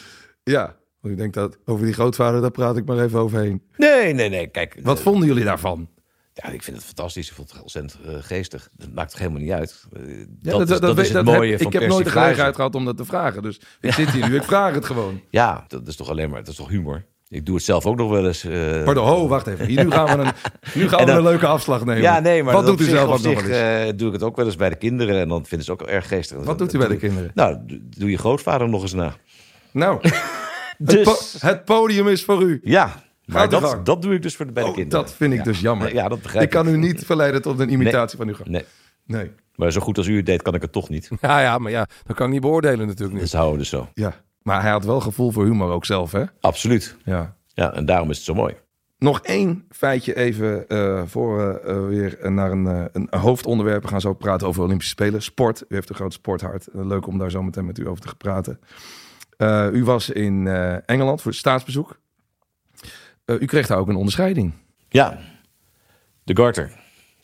Ja, 0.43 0.75
want 1.01 1.13
ik 1.13 1.19
denk 1.19 1.33
dat 1.33 1.57
over 1.65 1.85
die 1.85 1.93
grootvader, 1.93 2.41
daar 2.41 2.51
praat 2.51 2.77
ik 2.77 2.85
maar 2.85 2.99
even 2.99 3.19
overheen. 3.19 3.63
Nee, 3.77 4.13
nee, 4.13 4.29
nee. 4.29 4.47
Kijk, 4.47 4.79
Wat 4.83 4.97
eh, 4.97 5.03
vonden 5.03 5.27
jullie 5.27 5.43
daarvan? 5.43 5.89
Ja, 6.43 6.49
ik 6.49 6.63
vind 6.63 6.77
het 6.77 6.85
fantastisch. 6.85 7.29
Ik 7.29 7.35
vond 7.35 7.51
het 7.51 7.61
ontzettend 7.61 7.97
eh, 8.05 8.13
geestig. 8.19 8.69
Dat 8.75 8.89
maakt 8.93 9.09
toch 9.11 9.19
helemaal 9.19 9.41
niet 9.41 9.51
uit. 9.51 9.83
Eh, 9.93 10.01
Ja, 10.41 10.51
dat, 10.57 10.69
is, 10.69 10.79
dat, 10.79 10.97
is 10.97 11.05
het 11.05 11.13
dat 11.13 11.25
mooie 11.35 11.49
heb- 11.51 11.61
van 11.61 11.71
Ik 11.71 11.79
heb 11.79 11.89
nooit 11.89 12.05
de 12.05 12.11
gelegenheid 12.11 12.55
gehad 12.55 12.75
om 12.75 12.85
dat 12.85 12.97
te 12.97 13.05
vragen. 13.05 13.41
Dus 13.41 13.61
ik 13.81 13.93
zit 13.93 14.09
hier 14.09 14.29
nu, 14.29 14.35
ik 14.35 14.43
vraag 14.43 14.73
het 14.73 14.85
gewoon. 14.85 15.21
Ja, 15.29 15.65
dat 15.67 15.87
is 15.87 15.95
toch 15.95 16.09
alleen 16.09 16.29
maar, 16.29 16.39
dat 16.39 16.47
is 16.47 16.55
toch 16.55 16.69
humor. 16.69 17.05
Ik 17.27 17.45
doe 17.45 17.55
het 17.55 17.63
zelf 17.63 17.85
ook 17.85 17.95
nog 17.97 18.09
wel 18.09 18.27
eens. 18.27 18.43
eh, 18.43 18.83
Pardon, 18.83 19.07
ho, 19.07 19.27
wacht 19.27 19.47
even. 19.47 19.65
Hier, 19.65 19.83
nu 19.83 19.91
gaan 19.91 20.05
we 20.17 20.23
een, 20.23 20.31
nu 20.81 20.89
gaan 20.89 21.05
we 21.05 21.11
een 21.11 21.23
leuke 21.23 21.47
afslag 21.47 21.85
nemen. 21.85 22.01
ja, 22.01 22.19
nee, 22.19 22.43
maar 22.43 22.53
Wat 22.53 22.65
doet 22.65 22.79
u 22.79 22.83
zich- 22.83 22.93
zelf 22.93 23.03
ook 23.17 23.21
nog 23.33 23.41
wel 23.43 23.51
eens? 23.51 23.87
eh, 23.89 23.97
doe 23.97 24.07
ik 24.07 24.13
het 24.13 24.23
ook 24.23 24.35
wel 24.35 24.45
eens 24.45 24.55
bij 24.55 24.69
de 24.69 24.75
kinderen 24.75 25.19
en 25.21 25.27
dan 25.27 25.45
vinden 25.45 25.65
ze 25.65 25.71
het 25.71 25.81
ook 25.81 25.87
erg 25.87 26.07
geestig. 26.07 26.37
Wat 26.43 26.57
doet 26.57 26.73
u 26.73 26.77
bij 26.77 26.87
de 26.87 26.97
kinderen? 26.97 27.31
Nou, 27.33 27.57
doe- 27.97 28.09
je 28.09 28.17
grootvader 28.17 28.69
nog 28.69 28.81
eens 28.81 28.93
na. 28.93 29.15
Nou, 29.71 29.99
het, 30.01 30.15
Dus, 30.77 31.03
po- 31.03 31.47
het 31.47 31.65
podium 31.65 32.07
is 32.07 32.23
voor 32.23 32.41
u. 32.41 32.59
ja, 32.63 33.03
maar 33.33 33.49
dat, 33.49 33.63
gang. 33.63 33.83
dat 33.83 34.01
doe 34.01 34.13
ik 34.13 34.21
dus 34.21 34.35
voor 34.35 34.45
de, 34.45 34.51
bij 34.51 34.63
de 34.63 34.69
Oh, 34.69 34.75
kinderen. 34.75 35.03
dat 35.05 35.13
vind 35.15 35.31
ik 35.33 35.37
Ja. 35.39 35.43
dus 35.43 35.59
jammer. 35.59 35.93
Ja, 35.93 36.07
dat 36.07 36.21
begrijp 36.21 36.43
ik 36.43 36.49
kan 36.49 36.67
u 36.67 36.77
niet 36.77 37.05
verleiden 37.05 37.41
tot 37.41 37.59
een 37.59 37.71
imitatie 37.71 38.17
van 38.17 38.27
uw 38.27 38.33
gang. 38.33 38.49
Nee, 38.49 38.65
Nee. 39.05 39.31
maar 39.55 39.71
zo 39.71 39.81
goed 39.81 39.97
als 39.97 40.07
u 40.07 40.15
het 40.15 40.25
deed, 40.25 40.41
kan 40.41 40.55
ik 40.55 40.61
het 40.61 40.71
toch 40.71 40.89
niet. 40.89 41.09
Ja, 41.21 41.39
ja, 41.41 41.57
maar 41.57 41.71
ja, 41.71 41.87
dat 42.05 42.15
kan 42.15 42.25
ik 42.25 42.31
niet 42.31 42.41
beoordelen 42.41 42.87
natuurlijk 42.87 43.19
Dus 43.19 43.31
houden 43.33 43.53
we 43.53 43.59
dus 43.59 43.69
zo. 43.69 43.89
Ja, 43.93 44.13
maar 44.41 44.61
hij 44.61 44.71
had 44.71 44.85
wel 44.85 44.99
gevoel 45.01 45.31
voor 45.31 45.43
humor 45.45 45.71
ook 45.71 45.85
zelf, 45.85 46.11
hè? 46.11 46.23
Absoluut. 46.39 46.95
Ja. 47.03 47.35
Ja, 47.53 47.73
en 47.73 47.85
daarom 47.85 48.09
is 48.09 48.15
het 48.15 48.25
zo 48.25 48.33
mooi. 48.33 48.53
Nog 48.97 49.21
één 49.21 49.65
feitje 49.69 50.15
even 50.15 50.67
eh, 50.67 51.01
voor 51.05 51.37
we 51.37 51.59
eh, 51.59 51.87
weer 51.87 52.31
naar 52.31 52.51
een, 52.51 52.67
eh, 52.67 52.83
een 52.91 53.07
hoofdonderwerp. 53.19 53.81
We 53.81 53.87
gaan 53.87 54.01
zo 54.01 54.13
praten 54.13 54.47
over 54.47 54.63
Olympische 54.63 54.91
Spelen. 54.93 55.21
Sport. 55.21 55.61
U 55.67 55.75
heeft 55.75 55.89
een 55.89 55.95
groot 55.95 56.13
sporthart. 56.13 56.67
Leuk 56.73 57.07
om 57.07 57.17
daar 57.17 57.31
zo 57.31 57.43
meteen 57.43 57.65
met 57.65 57.77
u 57.79 57.87
over 57.87 58.01
te 58.05 58.15
praten. 58.15 58.59
U 59.75 59.83
was 59.83 60.09
in 60.09 60.47
Engeland 60.85 61.21
voor 61.21 61.33
staatsbezoek. 61.33 61.99
Eh, 63.29 63.35
u 63.39 63.45
kreeg 63.45 63.67
daar 63.67 63.77
ook 63.77 63.87
een 63.87 63.95
onderscheiding. 63.95 64.53
Ja, 64.89 65.19
de 66.23 66.35
Garter. 66.35 66.71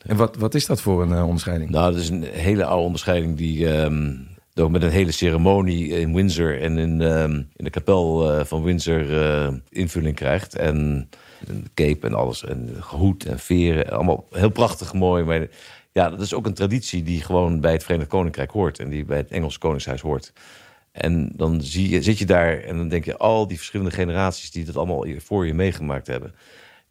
En 0.06 0.16
wat, 0.16 0.36
wat 0.36 0.56
is 0.56 0.66
dat 0.66 0.82
voor 0.82 1.02
een 1.02 1.14
eh, 1.14 1.26
onderscheiding? 1.26 1.70
Nou, 1.70 1.92
dat 1.92 2.02
is 2.02 2.10
een 2.10 2.24
hele 2.24 2.66
oude 2.66 2.86
onderscheiding 2.86 3.38
die 3.38 3.70
ehm, 3.70 4.14
ook 4.56 4.70
met 4.70 4.84
een 4.84 4.90
hele 4.90 5.12
ceremonie 5.12 5.88
in 5.88 6.16
Windsor 6.16 6.62
en 6.62 6.78
in, 6.78 7.02
ehm, 7.02 7.34
in 7.34 7.64
de 7.64 7.70
kapel 7.70 8.32
eh, 8.32 8.46
van 8.46 8.64
Windsor 8.64 9.06
invulling 9.70 10.16
krijgt. 10.16 10.56
En 10.56 11.10
een 11.48 11.68
cape 11.74 12.08
en 12.08 12.14
alles, 12.14 12.46
en 12.46 12.76
hoed 12.80 13.26
en 13.26 13.40
veren, 13.40 13.90
allemaal 13.90 14.28
heel 14.32 14.50
prachtig 14.50 14.94
mooi. 14.94 15.24
Maar 15.24 15.48
ja, 15.92 16.10
dat 16.10 16.22
is 16.22 16.34
ook 16.34 16.46
een 16.46 16.54
traditie 16.54 17.04
die 17.04 17.22
gewoon 17.22 17.60
bij 17.60 17.72
het 17.72 17.84
Verenigd 17.84 18.10
Koninkrijk 18.10 18.52
hoort 18.52 18.80
en 18.80 18.90
die 18.90 19.06
bij 19.06 19.18
het 19.18 19.32
Engelse 19.32 19.60
Koningshuis 19.60 20.02
hoort. 20.02 20.34
En 20.96 21.32
dan 21.36 21.62
zie 21.62 21.90
je, 21.90 22.02
zit 22.02 22.18
je 22.18 22.26
daar 22.26 22.60
en 22.60 22.78
dan 22.78 22.88
denk 22.88 23.06
je 23.06 23.18
al 23.18 23.48
die 23.48 23.58
verschillende 23.58 23.92
generaties 23.92 24.52
die 24.52 24.66
dat 24.66 24.78
allemaal 24.78 25.06
voor 25.18 25.46
je 25.46 25.54
meegemaakt 25.54 26.08
hebben. 26.08 26.36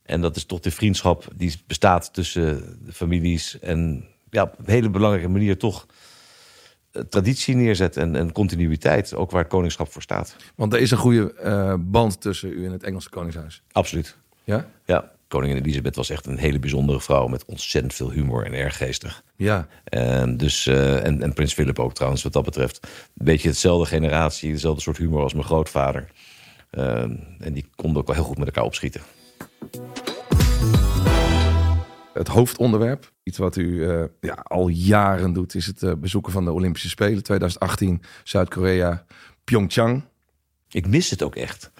En 0.02 0.20
dat 0.20 0.36
is 0.36 0.44
toch 0.44 0.60
de 0.60 0.70
vriendschap 0.70 1.28
die 1.34 1.54
bestaat 1.66 2.12
tussen 2.12 2.78
de 2.84 2.92
families. 2.92 3.58
En 3.58 4.04
ja, 4.30 4.42
op 4.42 4.58
een 4.58 4.72
hele 4.72 4.90
belangrijke 4.90 5.28
manier 5.28 5.58
toch 5.58 5.86
eh, 6.92 7.02
traditie 7.02 7.54
neerzet 7.54 7.96
en, 7.96 8.16
en 8.16 8.32
continuïteit. 8.32 9.14
Ook 9.14 9.30
waar 9.30 9.42
het 9.42 9.50
koningschap 9.50 9.92
voor 9.92 10.02
staat. 10.02 10.36
Want 10.54 10.72
er 10.72 10.80
is 10.80 10.90
een 10.90 10.98
goede 10.98 11.34
eh, 11.34 11.74
band 11.78 12.20
tussen 12.20 12.52
u 12.52 12.66
en 12.66 12.72
het 12.72 12.82
Engelse 12.82 13.10
Koningshuis. 13.10 13.62
Absoluut. 13.72 14.16
Ja? 14.44 14.68
Ja, 14.84 15.12
koningin 15.34 15.62
Elisabeth 15.62 15.96
was 15.96 16.10
echt 16.10 16.26
een 16.26 16.38
hele 16.38 16.58
bijzondere 16.58 17.00
vrouw 17.00 17.26
met 17.26 17.44
ontzettend 17.44 17.94
veel 17.94 18.10
humor 18.10 18.44
en 18.46 18.52
erg 18.52 18.76
geestig. 18.76 19.22
Ja. 19.36 19.66
En, 19.84 20.36
dus, 20.36 20.66
eh, 20.66 21.06
en, 21.06 21.22
en 21.22 21.32
prins 21.32 21.54
Philip 21.54 21.78
ook 21.78 21.94
trouwens, 21.94 22.22
wat 22.22 22.32
dat 22.32 22.44
betreft. 22.44 22.80
Een 22.82 23.24
beetje 23.24 23.48
hetzelfde 23.48 23.86
generatie, 23.86 24.52
dezelfde 24.52 24.82
soort 24.82 24.96
humor 24.96 25.22
als 25.22 25.32
mijn 25.32 25.44
grootvader. 25.44 26.08
Eh, 26.70 27.02
en 27.38 27.52
die 27.52 27.66
konden 27.74 28.00
ook 28.00 28.06
wel 28.06 28.16
heel 28.16 28.24
goed 28.24 28.38
met 28.38 28.46
elkaar 28.46 28.64
opschieten. 28.64 29.00
Het 32.12 32.28
hoofdonderwerp, 32.28 33.12
iets 33.22 33.38
wat 33.38 33.56
u 33.56 33.88
eh, 33.88 34.04
ja, 34.20 34.34
al 34.42 34.68
jaren 34.68 35.32
doet, 35.32 35.54
is 35.54 35.66
het 35.66 36.00
bezoeken 36.00 36.32
van 36.32 36.44
de 36.44 36.52
Olympische 36.52 36.88
Spelen 36.88 37.22
2018, 37.22 38.02
Zuid-Korea, 38.24 39.04
Pyeongchang. 39.44 40.04
Ik 40.68 40.86
mis 40.86 41.10
het 41.10 41.22
ook 41.22 41.36
echt. 41.36 41.70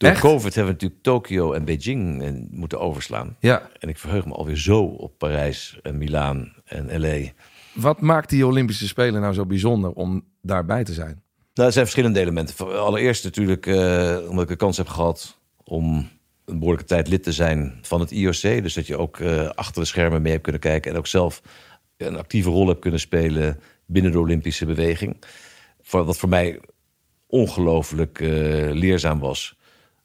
Door 0.00 0.10
Echt? 0.10 0.20
COVID 0.20 0.54
hebben 0.54 0.64
we 0.64 0.80
natuurlijk 0.80 1.02
Tokio 1.02 1.52
en 1.52 1.64
Beijing 1.64 2.22
eh, 2.22 2.30
moeten 2.50 2.80
overslaan. 2.80 3.36
Ja, 3.40 3.70
En 3.78 3.88
ik 3.88 3.98
verheug 3.98 4.26
me 4.26 4.32
alweer 4.32 4.56
zo 4.56 4.82
op 4.82 5.18
Parijs 5.18 5.78
en 5.82 5.98
Milaan 5.98 6.52
en 6.64 7.00
LA. 7.00 7.30
wat 7.74 8.00
maakt 8.00 8.30
die 8.30 8.46
Olympische 8.46 8.86
Spelen 8.86 9.20
nou 9.20 9.34
zo 9.34 9.46
bijzonder 9.46 9.92
om 9.92 10.24
daarbij 10.42 10.84
te 10.84 10.92
zijn? 10.92 11.22
Nou, 11.54 11.66
er 11.66 11.72
zijn 11.72 11.84
verschillende 11.84 12.20
elementen. 12.20 12.78
Allereerst 12.80 13.24
natuurlijk 13.24 13.66
eh, 13.66 14.18
omdat 14.28 14.42
ik 14.42 14.48
de 14.48 14.56
kans 14.56 14.76
heb 14.76 14.88
gehad 14.88 15.38
om 15.64 16.08
een 16.44 16.58
behoorlijke 16.58 16.88
tijd 16.88 17.08
lid 17.08 17.22
te 17.22 17.32
zijn 17.32 17.78
van 17.82 18.00
het 18.00 18.10
IOC. 18.10 18.62
Dus 18.62 18.74
dat 18.74 18.86
je 18.86 18.96
ook 18.96 19.18
eh, 19.18 19.48
achter 19.48 19.82
de 19.82 19.88
schermen 19.88 20.22
mee 20.22 20.32
hebt 20.32 20.42
kunnen 20.42 20.60
kijken. 20.60 20.90
En 20.90 20.96
ook 20.98 21.06
zelf 21.06 21.42
een 21.96 22.16
actieve 22.16 22.50
rol 22.50 22.68
hebt 22.68 22.80
kunnen 22.80 23.00
spelen 23.00 23.60
binnen 23.86 24.12
de 24.12 24.18
Olympische 24.18 24.66
beweging. 24.66 25.16
Wat 25.90 26.18
voor 26.18 26.28
mij 26.28 26.60
ongelooflijk 27.26 28.18
leerzaam 28.72 29.18
was. 29.18 29.58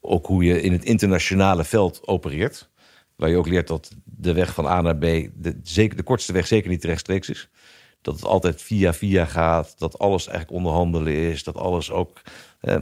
Ook 0.07 0.25
hoe 0.25 0.43
je 0.43 0.61
in 0.61 0.71
het 0.71 0.85
internationale 0.85 1.63
veld 1.63 2.07
opereert. 2.07 2.69
Waar 3.15 3.29
je 3.29 3.37
ook 3.37 3.47
leert 3.47 3.67
dat 3.67 3.91
de 4.03 4.33
weg 4.33 4.53
van 4.53 4.65
A 4.65 4.81
naar 4.81 4.97
B, 4.97 5.01
de, 5.01 5.59
zeker, 5.63 5.97
de 5.97 6.03
kortste 6.03 6.33
weg 6.33 6.47
zeker 6.47 6.69
niet 6.69 6.83
rechtstreeks 6.83 7.29
is. 7.29 7.49
Dat 8.01 8.15
het 8.15 8.25
altijd 8.25 8.61
via 8.61 8.93
via 8.93 9.25
gaat. 9.25 9.75
Dat 9.77 9.99
alles 9.99 10.27
eigenlijk 10.27 10.57
onderhandelen 10.57 11.13
is. 11.13 11.43
Dat 11.43 11.57
alles 11.57 11.91
ook 11.91 12.21
eh, 12.59 12.81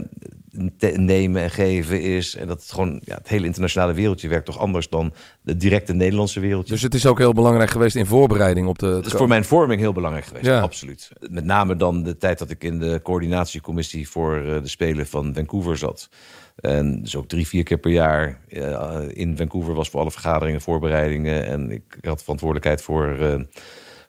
nemen 0.96 1.42
en 1.42 1.50
geven 1.50 2.02
is. 2.02 2.36
En 2.36 2.46
dat 2.46 2.60
het 2.60 2.72
gewoon, 2.72 3.00
ja, 3.04 3.14
het 3.14 3.28
hele 3.28 3.46
internationale 3.46 3.92
wereldje 3.92 4.28
werkt 4.28 4.46
toch 4.46 4.58
anders 4.58 4.88
dan 4.88 5.12
het 5.44 5.60
directe 5.60 5.92
Nederlandse 5.92 6.40
wereldje. 6.40 6.72
Dus 6.72 6.82
het 6.82 6.94
is 6.94 7.06
ook 7.06 7.18
heel 7.18 7.32
belangrijk 7.32 7.70
geweest 7.70 7.96
in 7.96 8.06
voorbereiding 8.06 8.66
op 8.66 8.78
de... 8.78 8.86
Dat 8.86 9.06
is 9.06 9.12
voor 9.12 9.28
mijn 9.28 9.44
vorming 9.44 9.80
heel 9.80 9.92
belangrijk 9.92 10.26
geweest, 10.26 10.46
Ja. 10.46 10.60
absoluut. 10.60 11.10
Met 11.30 11.44
name 11.44 11.76
dan 11.76 12.02
de 12.02 12.16
tijd 12.16 12.38
dat 12.38 12.50
ik 12.50 12.64
in 12.64 12.78
de 12.78 13.00
coördinatiecommissie 13.02 14.08
voor 14.08 14.36
eh, 14.36 14.62
de 14.62 14.68
Spelen 14.68 15.06
van 15.06 15.34
Vancouver 15.34 15.76
zat. 15.76 16.08
En 16.56 17.02
dus 17.02 17.16
ook 17.16 17.28
drie, 17.28 17.46
vier 17.46 17.62
keer 17.62 17.78
per 17.78 17.90
jaar 17.90 18.40
eh, 18.48 19.00
in 19.08 19.36
Vancouver 19.36 19.74
was 19.74 19.88
voor 19.88 20.00
alle 20.00 20.10
vergaderingen, 20.10 20.60
voorbereidingen. 20.60 21.46
En 21.46 21.70
ik 21.70 21.98
had 22.00 22.22
verantwoordelijkheid 22.22 22.82
voor 22.82 23.18
eh, 23.18 23.40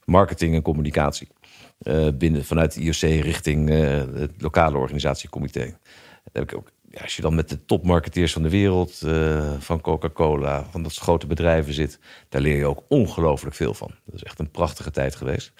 marketing 0.06 0.56
en 0.56 0.62
communicatie. 0.62 1.28
binnen, 2.14 2.46
vanuit 2.46 2.74
de 2.74 2.82
IOC 2.82 3.24
richting 3.24 3.70
het 3.70 4.32
lokale 4.38 4.78
organisatiecomité. 4.78 5.78
Ook, 6.39 6.72
als 7.01 7.15
je 7.15 7.22
dan 7.22 7.36
met 7.36 7.50
de 7.50 7.65
topmarketeers 7.65 8.34
van 8.34 8.42
de 8.44 8.50
wereld, 8.50 9.01
eh, 9.01 9.54
van 9.60 9.82
Coca-Cola, 9.82 10.65
van 10.70 10.84
dat 10.84 10.96
grote 10.96 11.27
bedrijven 11.27 11.74
zit, 11.74 12.00
daar 12.30 12.42
leer 12.42 12.58
je 12.58 12.65
ook 12.65 12.84
ongelooflijk 12.88 13.56
veel 13.56 13.74
van. 13.74 13.92
Dat 14.06 14.15
is 14.15 14.24
echt 14.24 14.39
een 14.39 14.51
prachtige 14.51 14.92
tijd 14.92 15.15
geweest. 15.15 15.51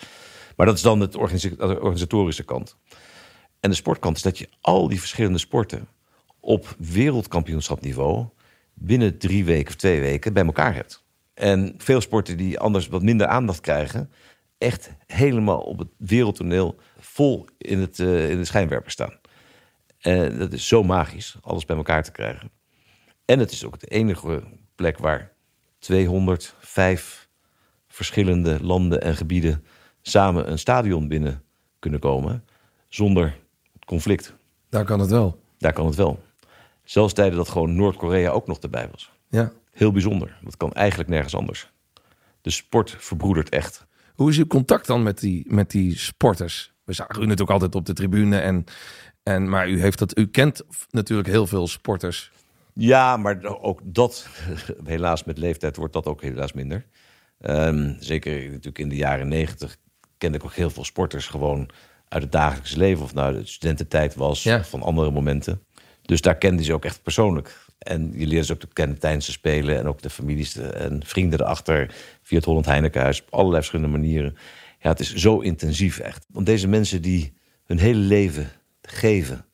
Maar 0.55 0.65
dat 0.65 0.75
is 0.75 0.82
dan 0.82 1.00
het 1.00 1.12
de 1.12 1.20
organisatorische 1.79 2.44
kant. 2.44 2.77
En 3.60 3.70
de 3.70 3.75
sportkant 3.75 4.15
is 4.15 4.22
dat 4.22 4.38
je 4.38 4.50
al 4.62 4.88
die 4.88 5.00
verschillende 5.00 5.38
sporten 5.38 5.88
op 6.39 6.75
wereldkampioenschapniveau 6.77 8.25
binnen 8.74 9.17
drie 9.17 9.46
weken 9.46 9.67
of 9.67 9.75
twee 9.75 10.01
weken 10.01 10.34
bij 10.34 10.46
elkaar 10.46 10.75
hebt. 10.75 11.03
En 11.34 11.75
veel 11.77 12.01
sporten 12.01 12.38
die 12.38 12.60
anders 12.60 12.88
wat 12.88 13.01
minder 13.01 13.27
aandacht 13.27 13.62
krijgen, 13.62 14.12
echt 14.58 14.91
helemaal 15.05 15.60
op 15.60 15.79
het 15.79 15.88
wereldtoneel 15.98 16.75
vol 17.00 17.46
in, 17.58 17.79
het, 17.79 18.00
eh, 18.00 18.29
in 18.29 18.38
de 18.38 18.46
schijnwerper 18.46 18.91
staan. 18.91 19.20
En 20.06 20.38
dat 20.38 20.54
is 20.54 20.68
zo 20.68 20.84
magisch, 20.84 21.38
alles 21.42 21.66
bij 21.66 21.76
elkaar 21.76 22.04
te 22.04 22.12
krijgen. 22.12 22.52
En 23.26 23.40
het 23.40 23.52
is 23.52 23.66
ook 23.66 23.80
de 23.80 23.88
enige 23.88 24.44
plek 24.76 24.98
waar 24.98 25.32
205 25.80 27.30
verschillende 27.88 28.64
landen 28.64 29.02
en 29.02 29.16
gebieden 29.16 29.66
samen 30.02 30.52
een 30.52 30.60
stadion 30.60 31.08
binnen 31.08 31.44
kunnen 31.80 32.00
komen 32.00 32.44
zonder 32.88 33.38
conflict. 33.86 34.36
Daar 34.70 34.86
kan 34.86 35.00
het 35.00 35.10
wel. 35.10 35.42
Daar 35.58 35.74
kan 35.74 35.86
het 35.86 35.96
wel. 35.96 36.24
Zelfs 36.84 37.14
tijden 37.14 37.38
dat 37.38 37.50
gewoon 37.50 37.76
Noord-Korea 37.76 38.30
ook 38.30 38.48
nog 38.48 38.60
erbij 38.60 38.90
was. 38.92 39.12
Ja. 39.30 39.52
Heel 39.72 39.92
bijzonder. 39.92 40.38
Dat 40.44 40.58
kan 40.58 40.74
eigenlijk 40.74 41.10
nergens 41.10 41.36
anders. 41.36 41.72
De 42.42 42.50
sport 42.50 42.96
verbroedert 43.00 43.50
echt. 43.50 43.86
Hoe 44.14 44.30
is 44.30 44.38
uw 44.38 44.48
contact 44.48 44.88
dan 44.88 45.04
met 45.04 45.20
die, 45.20 45.54
met 45.54 45.72
die 45.72 45.98
sporters? 45.98 46.74
We 46.84 46.94
zagen 46.94 47.16
u 47.16 47.22
natuurlijk 47.22 47.52
altijd 47.52 47.76
op 47.76 47.86
de 47.86 47.94
tribune. 47.94 48.40
En, 48.40 48.66
en, 49.25 49.50
maar 49.50 49.70
u, 49.70 49.82
heeft 49.82 50.00
dat, 50.00 50.17
u 50.17 50.27
kent 50.27 50.62
natuurlijk 50.89 51.27
heel 51.27 51.48
veel 51.48 51.67
sporters. 51.67 52.32
Ja, 52.74 53.17
maar 53.17 53.44
ook 53.62 53.79
dat, 53.84 54.27
helaas 54.84 55.24
met 55.24 55.38
leeftijd 55.38 55.75
wordt 55.75 55.94
dat 55.94 56.05
ook 56.05 56.22
helaas 56.22 56.53
minder. 56.53 56.86
Ehm, 57.39 57.94
zeker 58.00 58.44
natuurlijk 58.44 58.79
in 58.79 58.89
de 58.89 58.96
jaren 58.96 59.27
negentig 59.27 59.77
kende 60.17 60.38
ik 60.38 60.44
ook 60.44 60.53
heel 60.53 60.70
veel 60.70 60.84
sporters 60.86 61.27
gewoon 61.27 61.70
uit 62.08 62.24
het 62.24 62.32
dagelijks 62.32 62.75
leven. 62.75 63.03
Of 63.03 63.13
nou 63.13 63.34
de 63.34 63.46
studententijd 63.46 64.15
was, 64.15 64.44
Ja. 64.44 64.60
of 64.60 64.70
van 64.70 64.82
andere 64.82 65.12
momenten. 65.12 65.62
Dus 66.01 66.22
daar 66.22 66.38
kende 66.38 66.63
ze 66.63 66.74
ook 66.74 66.86
echt 66.86 67.03
persoonlijk. 67.03 67.58
En 67.77 68.12
je 68.13 68.27
leerde 68.27 68.46
ze 68.46 68.53
ook 68.53 68.60
te 68.60 68.67
kennen 68.74 69.00
tijdens 69.00 69.25
de 69.25 69.32
spelen. 69.32 69.77
En 69.77 69.88
ook 69.88 70.01
de 70.01 70.10
families 70.10 70.55
en 70.58 71.01
vrienden 71.05 71.41
erachter. 71.41 71.96
Via 72.22 72.38
het 72.38 72.46
Holland 72.46 72.65
Heinekenhuis. 72.65 73.22
Op 73.22 73.34
allerlei 73.34 73.58
verschillende 73.58 73.98
manieren. 73.98 74.38
Ja, 74.79 74.89
het 74.89 75.00
is 75.00 75.15
zo 75.15 75.39
intensief 75.39 76.00
echt. 76.00 76.25
Want 76.29 76.46
deze 76.46 76.67
mensen 76.67 77.01
die 77.01 77.34
hun 77.65 77.77
hele 77.79 78.00
leven 78.00 78.50
geven 78.88 79.46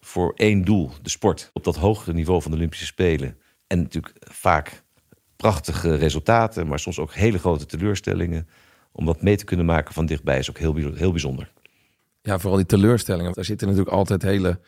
voor 0.00 0.32
één 0.36 0.64
doel, 0.64 0.90
de 1.02 1.10
sport. 1.10 1.50
Op 1.52 1.64
dat 1.64 1.76
hogere 1.76 2.12
niveau 2.12 2.42
van 2.42 2.50
de 2.50 2.56
Olympische 2.56 2.86
Spelen. 2.86 3.38
En 3.66 3.82
natuurlijk 3.82 4.14
vaak 4.20 4.82
prachtige 5.36 5.94
resultaten, 5.94 6.66
maar 6.66 6.78
soms 6.78 6.98
ook 6.98 7.14
hele 7.14 7.38
grote 7.38 7.66
teleurstellingen. 7.66 8.48
Om 8.92 9.04
dat 9.04 9.22
mee 9.22 9.36
te 9.36 9.44
kunnen 9.44 9.66
maken 9.66 9.94
van 9.94 10.06
dichtbij 10.06 10.38
is 10.38 10.50
ook 10.50 10.58
heel, 10.58 10.74
heel 10.94 11.10
bijzonder. 11.10 11.52
Ja, 12.22 12.38
vooral 12.38 12.56
die 12.56 12.66
teleurstellingen. 12.66 13.32
Daar 13.32 13.44
zitten 13.44 13.66
natuurlijk 13.68 13.94
altijd 13.96 14.22
hele 14.22 14.60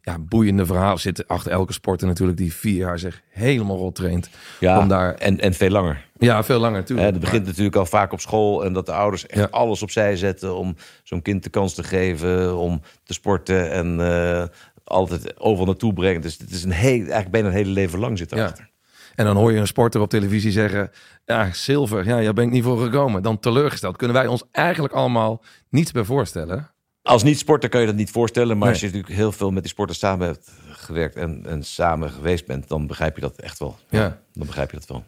ja, 0.00 0.18
boeiende 0.18 0.66
verhalen. 0.66 1.00
Zitten 1.00 1.26
achter 1.26 1.52
elke 1.52 1.72
sporter 1.72 2.06
natuurlijk 2.06 2.38
die 2.38 2.54
vier 2.54 2.76
jaar 2.76 2.98
zich 2.98 3.20
helemaal 3.28 3.76
rot 3.76 3.94
traint. 3.94 4.30
Ja, 4.60 4.78
Om 4.78 4.88
daar, 4.88 5.14
en, 5.14 5.40
en 5.40 5.54
veel 5.54 5.70
langer. 5.70 6.06
ja, 6.18 6.42
veel 6.44 6.58
langer 6.60 6.78
natuurlijk. 6.78 7.10
dat 7.10 7.20
begint 7.20 7.46
natuurlijk 7.46 7.76
al 7.76 7.86
vaak 7.86 8.12
op 8.12 8.20
school. 8.20 8.64
En 8.64 8.72
dat 8.72 8.86
de 8.86 8.92
ouders 8.92 9.26
echt 9.26 9.40
Ja. 9.40 9.48
alles 9.50 9.82
opzij 9.82 10.16
zetten 10.16 10.56
om 10.56 10.76
zo'n 11.02 11.22
kind 11.22 11.42
de 11.42 11.50
kans 11.50 11.74
te 11.74 11.82
geven. 11.82 12.56
Om 12.56 12.80
te 13.04 13.12
sporten 13.12 13.70
en 13.70 14.00
eh, 14.00 14.44
altijd 14.84 15.40
overal 15.40 15.66
naartoe 15.66 15.92
brengen. 15.92 16.20
Dus 16.20 16.38
het 16.38 16.50
is 16.50 16.64
een 16.64 16.70
heel, 16.70 16.98
eigenlijk 17.00 17.30
bijna 17.30 17.48
een 17.48 17.54
hele 17.54 17.70
leven 17.70 17.98
lang 17.98 18.18
zit 18.18 18.30
Ja. 18.30 18.36
erachter. 18.36 18.70
En 19.14 19.24
dan 19.24 19.36
hoor 19.36 19.52
je 19.52 19.58
een 19.58 19.66
sporter 19.66 20.00
op 20.00 20.10
televisie 20.10 20.50
zeggen... 20.52 20.90
Ja, 21.24 21.52
zilver, 21.52 22.04
ja, 22.06 22.20
daar 22.22 22.32
ben 22.32 22.44
ik 22.44 22.50
niet 22.50 22.64
voor 22.64 22.78
gekomen. 22.82 23.22
Dan 23.22 23.38
teleurgesteld. 23.38 23.96
Kunnen 23.96 24.16
wij 24.16 24.26
ons 24.26 24.42
eigenlijk 24.52 24.94
allemaal 24.94 25.42
niets 25.68 25.92
bij 25.92 26.04
voorstellen. 26.04 26.70
Als 27.08 27.22
niet-sporter 27.22 27.68
kan 27.68 27.80
je 27.80 27.86
dat 27.86 27.94
niet 27.94 28.10
voorstellen. 28.10 28.58
Maar 28.58 28.58
Nee. 28.58 28.68
als 28.68 28.80
je 28.80 28.86
natuurlijk 28.86 29.14
heel 29.14 29.32
veel 29.32 29.50
met 29.50 29.62
die 29.62 29.72
sporters 29.72 29.98
samen 29.98 30.26
hebt 30.26 30.50
gewerkt 30.68 31.16
en, 31.16 31.46
en 31.46 31.62
samen 31.64 32.10
geweest 32.10 32.46
bent, 32.46 32.68
dan 32.68 32.86
begrijp 32.86 33.14
je 33.14 33.20
dat 33.20 33.36
echt 33.36 33.58
wel. 33.58 33.76
Ja. 33.88 34.20
Dan 34.32 34.46
begrijp 34.46 34.70
je 34.70 34.76
dat 34.76 34.88
wel. 34.88 35.04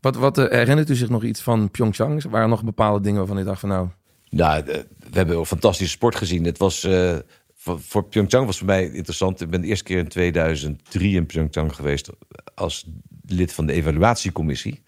Wat, 0.00 0.16
wat 0.16 0.38
eh, 0.38 0.50
herinnert 0.50 0.90
u 0.90 0.94
zich 0.94 1.08
nog 1.08 1.22
iets 1.24 1.40
van 1.40 1.70
Pyeongchang? 1.70 2.24
Waren 2.24 2.48
nog 2.48 2.64
bepaalde 2.64 3.00
dingen 3.00 3.18
waarvan 3.18 3.38
u 3.38 3.44
dacht 3.44 3.60
van 3.60 3.68
nou... 3.68 3.88
Nou, 4.28 4.64
we 4.64 4.86
hebben 5.10 5.36
een 5.38 5.46
fantastische 5.46 5.92
sport 5.92 6.16
gezien. 6.16 6.44
Het 6.44 6.58
was, 6.58 6.84
eh, 6.84 7.16
voor, 7.54 7.80
voor 7.80 8.04
Pyeongchang 8.04 8.46
was 8.46 8.58
voor 8.58 8.66
mij 8.66 8.90
interessant. 8.90 9.40
Ik 9.40 9.50
ben 9.50 9.60
de 9.60 9.66
eerste 9.66 9.84
keer 9.84 9.98
in 9.98 10.08
2003 10.08 11.14
in 11.16 11.26
Pyeongchang 11.26 11.74
geweest 11.74 12.10
als 12.54 12.86
lid 13.26 13.52
van 13.52 13.66
de 13.66 13.72
evaluatiecommissie. 13.72 14.82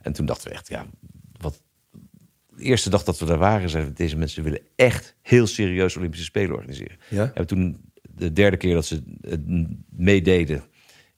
En 0.00 0.12
toen 0.12 0.26
dachten 0.26 0.48
we 0.48 0.54
echt, 0.54 0.68
ja, 0.68 0.86
wat... 1.40 1.62
De 2.56 2.62
eerste 2.62 2.90
dag 2.90 3.04
dat 3.04 3.18
we 3.18 3.24
daar 3.24 3.38
waren, 3.38 3.70
zeiden 3.70 3.92
we, 3.92 3.98
deze 3.98 4.16
mensen 4.16 4.42
willen 4.42 4.60
echt 4.76 5.16
heel 5.22 5.46
serieus 5.46 5.96
Olympische 5.96 6.24
Spelen 6.24 6.54
organiseren. 6.54 6.96
Ja? 7.10 7.30
En 7.34 7.46
toen 7.46 7.92
de 8.02 8.32
derde 8.32 8.56
keer 8.56 8.74
dat 8.74 8.86
ze 8.86 9.02
het 9.20 9.40
meededen 9.88 10.64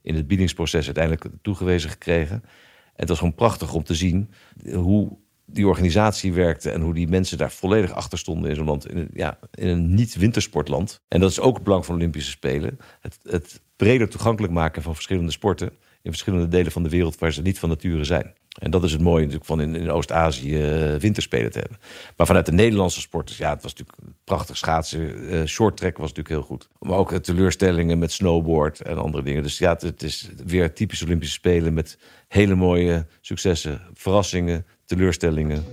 in 0.03 0.15
het 0.15 0.27
biedingsproces 0.27 0.85
uiteindelijk 0.85 1.27
toegewezen 1.43 1.91
gekregen. 1.91 2.35
En 2.35 3.03
het 3.03 3.09
was 3.09 3.19
gewoon 3.19 3.35
prachtig 3.35 3.73
om 3.73 3.85
te 3.85 3.95
zien 3.95 4.31
hoe 4.73 5.19
die 5.45 5.67
organisatie 5.67 6.33
werkte 6.33 6.71
en 6.71 6.81
hoe 6.81 6.95
die 6.95 7.09
mensen 7.09 7.39
daar 7.39 7.51
volledig 7.51 7.93
achter 7.93 8.19
stonden 8.19 8.51
in 8.51 8.57
zo'n 8.57 8.65
land, 8.65 8.91
in 8.91 8.97
een, 8.97 9.11
ja, 9.13 9.39
in 9.55 9.69
een 9.69 9.95
niet-wintersportland. 9.95 11.01
En 11.09 11.21
dat 11.21 11.31
is 11.31 11.41
ook 11.41 11.55
het 11.55 11.65
belang 11.65 11.85
van 11.87 11.95
Olympische 11.95 12.31
Spelen. 12.31 12.79
Het, 13.01 13.19
het 13.23 13.63
breder 13.77 14.09
toegankelijk 14.09 14.53
maken 14.53 14.83
van 14.83 14.95
verschillende 14.95 15.33
sporten 15.33 15.73
in 16.07 16.13
verschillende 16.13 16.49
delen 16.49 16.73
van 16.73 16.83
de 16.83 16.89
wereld 16.89 17.19
waar 17.19 17.33
ze 17.33 17.43
niet 17.43 17.59
van 17.59 17.69
nature 17.69 18.05
zijn. 18.05 18.35
En 18.59 18.71
dat 18.71 18.85
is 18.85 18.93
het 18.93 19.01
mooie 19.01 19.19
natuurlijk 19.19 19.45
van 19.45 19.61
in, 19.61 19.75
in 19.75 19.91
Oost-Azië 19.91 20.63
eh, 20.63 20.95
winterspelen 20.95 21.51
te 21.51 21.59
hebben. 21.59 21.79
Maar 22.17 22.27
vanuit 22.27 22.47
de 22.47 22.53
Nederlandse 22.53 23.01
sporters, 23.01 23.39
ja, 23.39 23.51
het 23.51 23.63
was 23.63 23.75
natuurlijk 23.75 23.99
prachtig 24.25 24.57
schaatsen. 24.57 25.29
eh 25.29 25.45
short 25.45 25.77
track 25.77 25.97
was 25.97 26.09
natuurlijk 26.13 26.35
heel 26.35 26.57
goed. 26.57 26.69
Maar 26.79 26.99
ook 26.99 27.13
eh, 27.13 27.19
teleurstellingen 27.19 27.99
met 27.99 28.13
snowboard 28.13 28.81
en 28.81 28.99
andere 28.99 29.23
dingen. 29.23 29.43
Dus 29.43 29.59
ja, 29.59 29.73
het, 29.73 29.83
het 29.83 30.03
is 30.03 30.31
weer 30.47 30.73
typisch 30.73 31.03
Olympische 31.03 31.35
Spelen 31.35 31.75
met 31.75 31.99
hele 32.29 32.55
mooie 32.55 33.07
successen, 33.21 33.81
verrassingen, 33.95 34.67
teleurstellingen. 34.85 35.65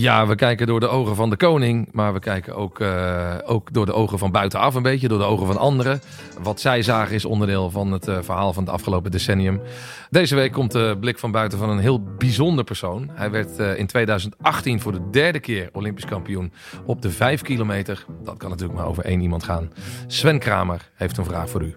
Ja, 0.00 0.26
we 0.26 0.34
kijken 0.34 0.66
door 0.66 0.80
de 0.80 0.88
ogen 0.88 1.16
van 1.16 1.30
de 1.30 1.36
koning, 1.36 1.88
maar 1.92 2.12
we 2.12 2.18
kijken 2.18 2.56
ook, 2.56 2.80
eh, 2.80 3.34
ook 3.44 3.72
door 3.72 3.86
de 3.86 3.92
ogen 3.92 4.18
van 4.18 4.30
buitenaf 4.30 4.74
een 4.74 4.82
beetje, 4.82 5.08
door 5.08 5.18
de 5.18 5.24
ogen 5.24 5.46
van 5.46 5.56
anderen. 5.56 6.00
Wat 6.42 6.60
zij 6.60 6.82
zagen 6.82 7.14
is 7.14 7.24
onderdeel 7.24 7.70
van 7.70 7.92
het 7.92 8.08
eh, 8.08 8.18
verhaal 8.20 8.52
van 8.52 8.62
het 8.62 8.72
afgelopen 8.72 9.10
decennium. 9.10 9.60
Deze 10.10 10.34
week 10.34 10.52
komt 10.52 10.72
de 10.72 10.96
blik 11.00 11.18
van 11.18 11.30
buiten 11.30 11.58
van 11.58 11.70
een 11.70 11.78
heel 11.78 12.02
bijzonder 12.02 12.64
persoon. 12.64 13.10
Hij 13.12 13.30
werd 13.30 13.58
eh, 13.58 13.78
in 13.78 13.86
2018 13.86 14.80
voor 14.80 14.92
de 14.92 15.10
derde 15.10 15.40
keer 15.40 15.68
Olympisch 15.72 16.04
kampioen 16.04 16.52
op 16.84 17.02
de 17.02 17.10
5 17.10 17.42
kilometer. 17.42 18.04
Dat 18.22 18.36
kan 18.36 18.50
natuurlijk 18.50 18.78
maar 18.78 18.88
over 18.88 19.04
één 19.04 19.20
iemand 19.20 19.42
gaan. 19.42 19.72
Sven 20.06 20.38
Kramer 20.38 20.90
heeft 20.94 21.16
een 21.16 21.24
vraag 21.24 21.50
voor 21.50 21.62
u. 21.62 21.76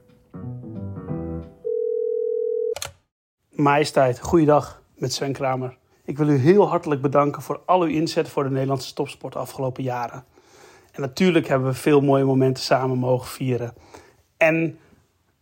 Majesteit, 3.49 4.19
goeiedag 4.19 4.81
met 4.95 5.13
Sven 5.13 5.33
Kramer. 5.33 5.81
Ik 6.05 6.17
wil 6.17 6.29
u 6.29 6.37
heel 6.37 6.67
hartelijk 6.67 7.01
bedanken 7.01 7.41
voor 7.41 7.61
al 7.65 7.81
uw 7.81 7.87
inzet 7.87 8.29
voor 8.29 8.43
de 8.43 8.49
Nederlandse 8.49 8.93
topsport 8.93 9.33
de 9.33 9.39
afgelopen 9.39 9.83
jaren. 9.83 10.25
En 10.91 11.01
natuurlijk 11.01 11.47
hebben 11.47 11.67
we 11.67 11.73
veel 11.73 12.01
mooie 12.01 12.23
momenten 12.23 12.63
samen 12.63 12.97
mogen 12.97 13.27
vieren. 13.27 13.73
En 14.37 14.77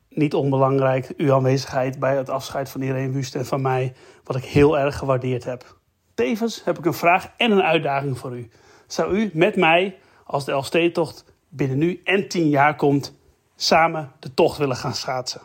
niet 0.10 0.34
onbelangrijk, 0.34 1.14
uw 1.18 1.34
aanwezigheid 1.34 2.00
bij 2.00 2.18
het 2.18 2.30
afscheid 2.30 2.70
van 2.70 2.82
Irene 2.82 3.14
Wust 3.14 3.36
en 3.36 3.46
van 3.46 3.62
mij, 3.62 3.94
wat 4.24 4.36
ik 4.36 4.44
heel 4.44 4.80
erg 4.80 4.98
gewaardeerd 4.98 5.44
heb. 5.44 5.78
Tevens 6.14 6.64
heb 6.64 6.78
ik 6.78 6.86
een 6.86 6.94
vraag 6.94 7.32
en 7.38 7.52
een 7.52 7.64
uitdaging 7.64 8.18
voor 8.18 8.38
u. 8.38 8.50
Zou 8.88 9.18
u 9.18 9.30
met 9.34 9.56
mij, 9.56 9.98
als 10.26 10.46
de 10.46 10.52
Elfstedentocht 10.52 11.26
binnen 11.50 11.78
nu 11.78 12.02
en 12.04 12.28
tien 12.28 12.50
jaar 12.50 12.76
komt, 12.76 13.16
samen 13.56 14.12
de 14.20 14.34
tocht 14.34 14.58
willen 14.58 14.76
gaan 14.76 14.96
schaatsen? 14.96 15.42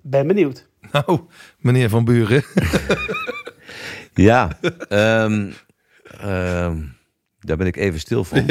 Ben 0.00 0.26
benieuwd. 0.26 0.66
Nou, 0.92 1.20
meneer 1.58 1.88
Van 1.88 2.04
Buren. 2.04 2.44
Ja, 4.18 4.58
ehm, 4.88 5.50
ehm, 6.20 6.82
daar 7.40 7.56
ben 7.56 7.66
ik 7.66 7.76
even 7.76 8.00
stil 8.00 8.24
van. 8.24 8.46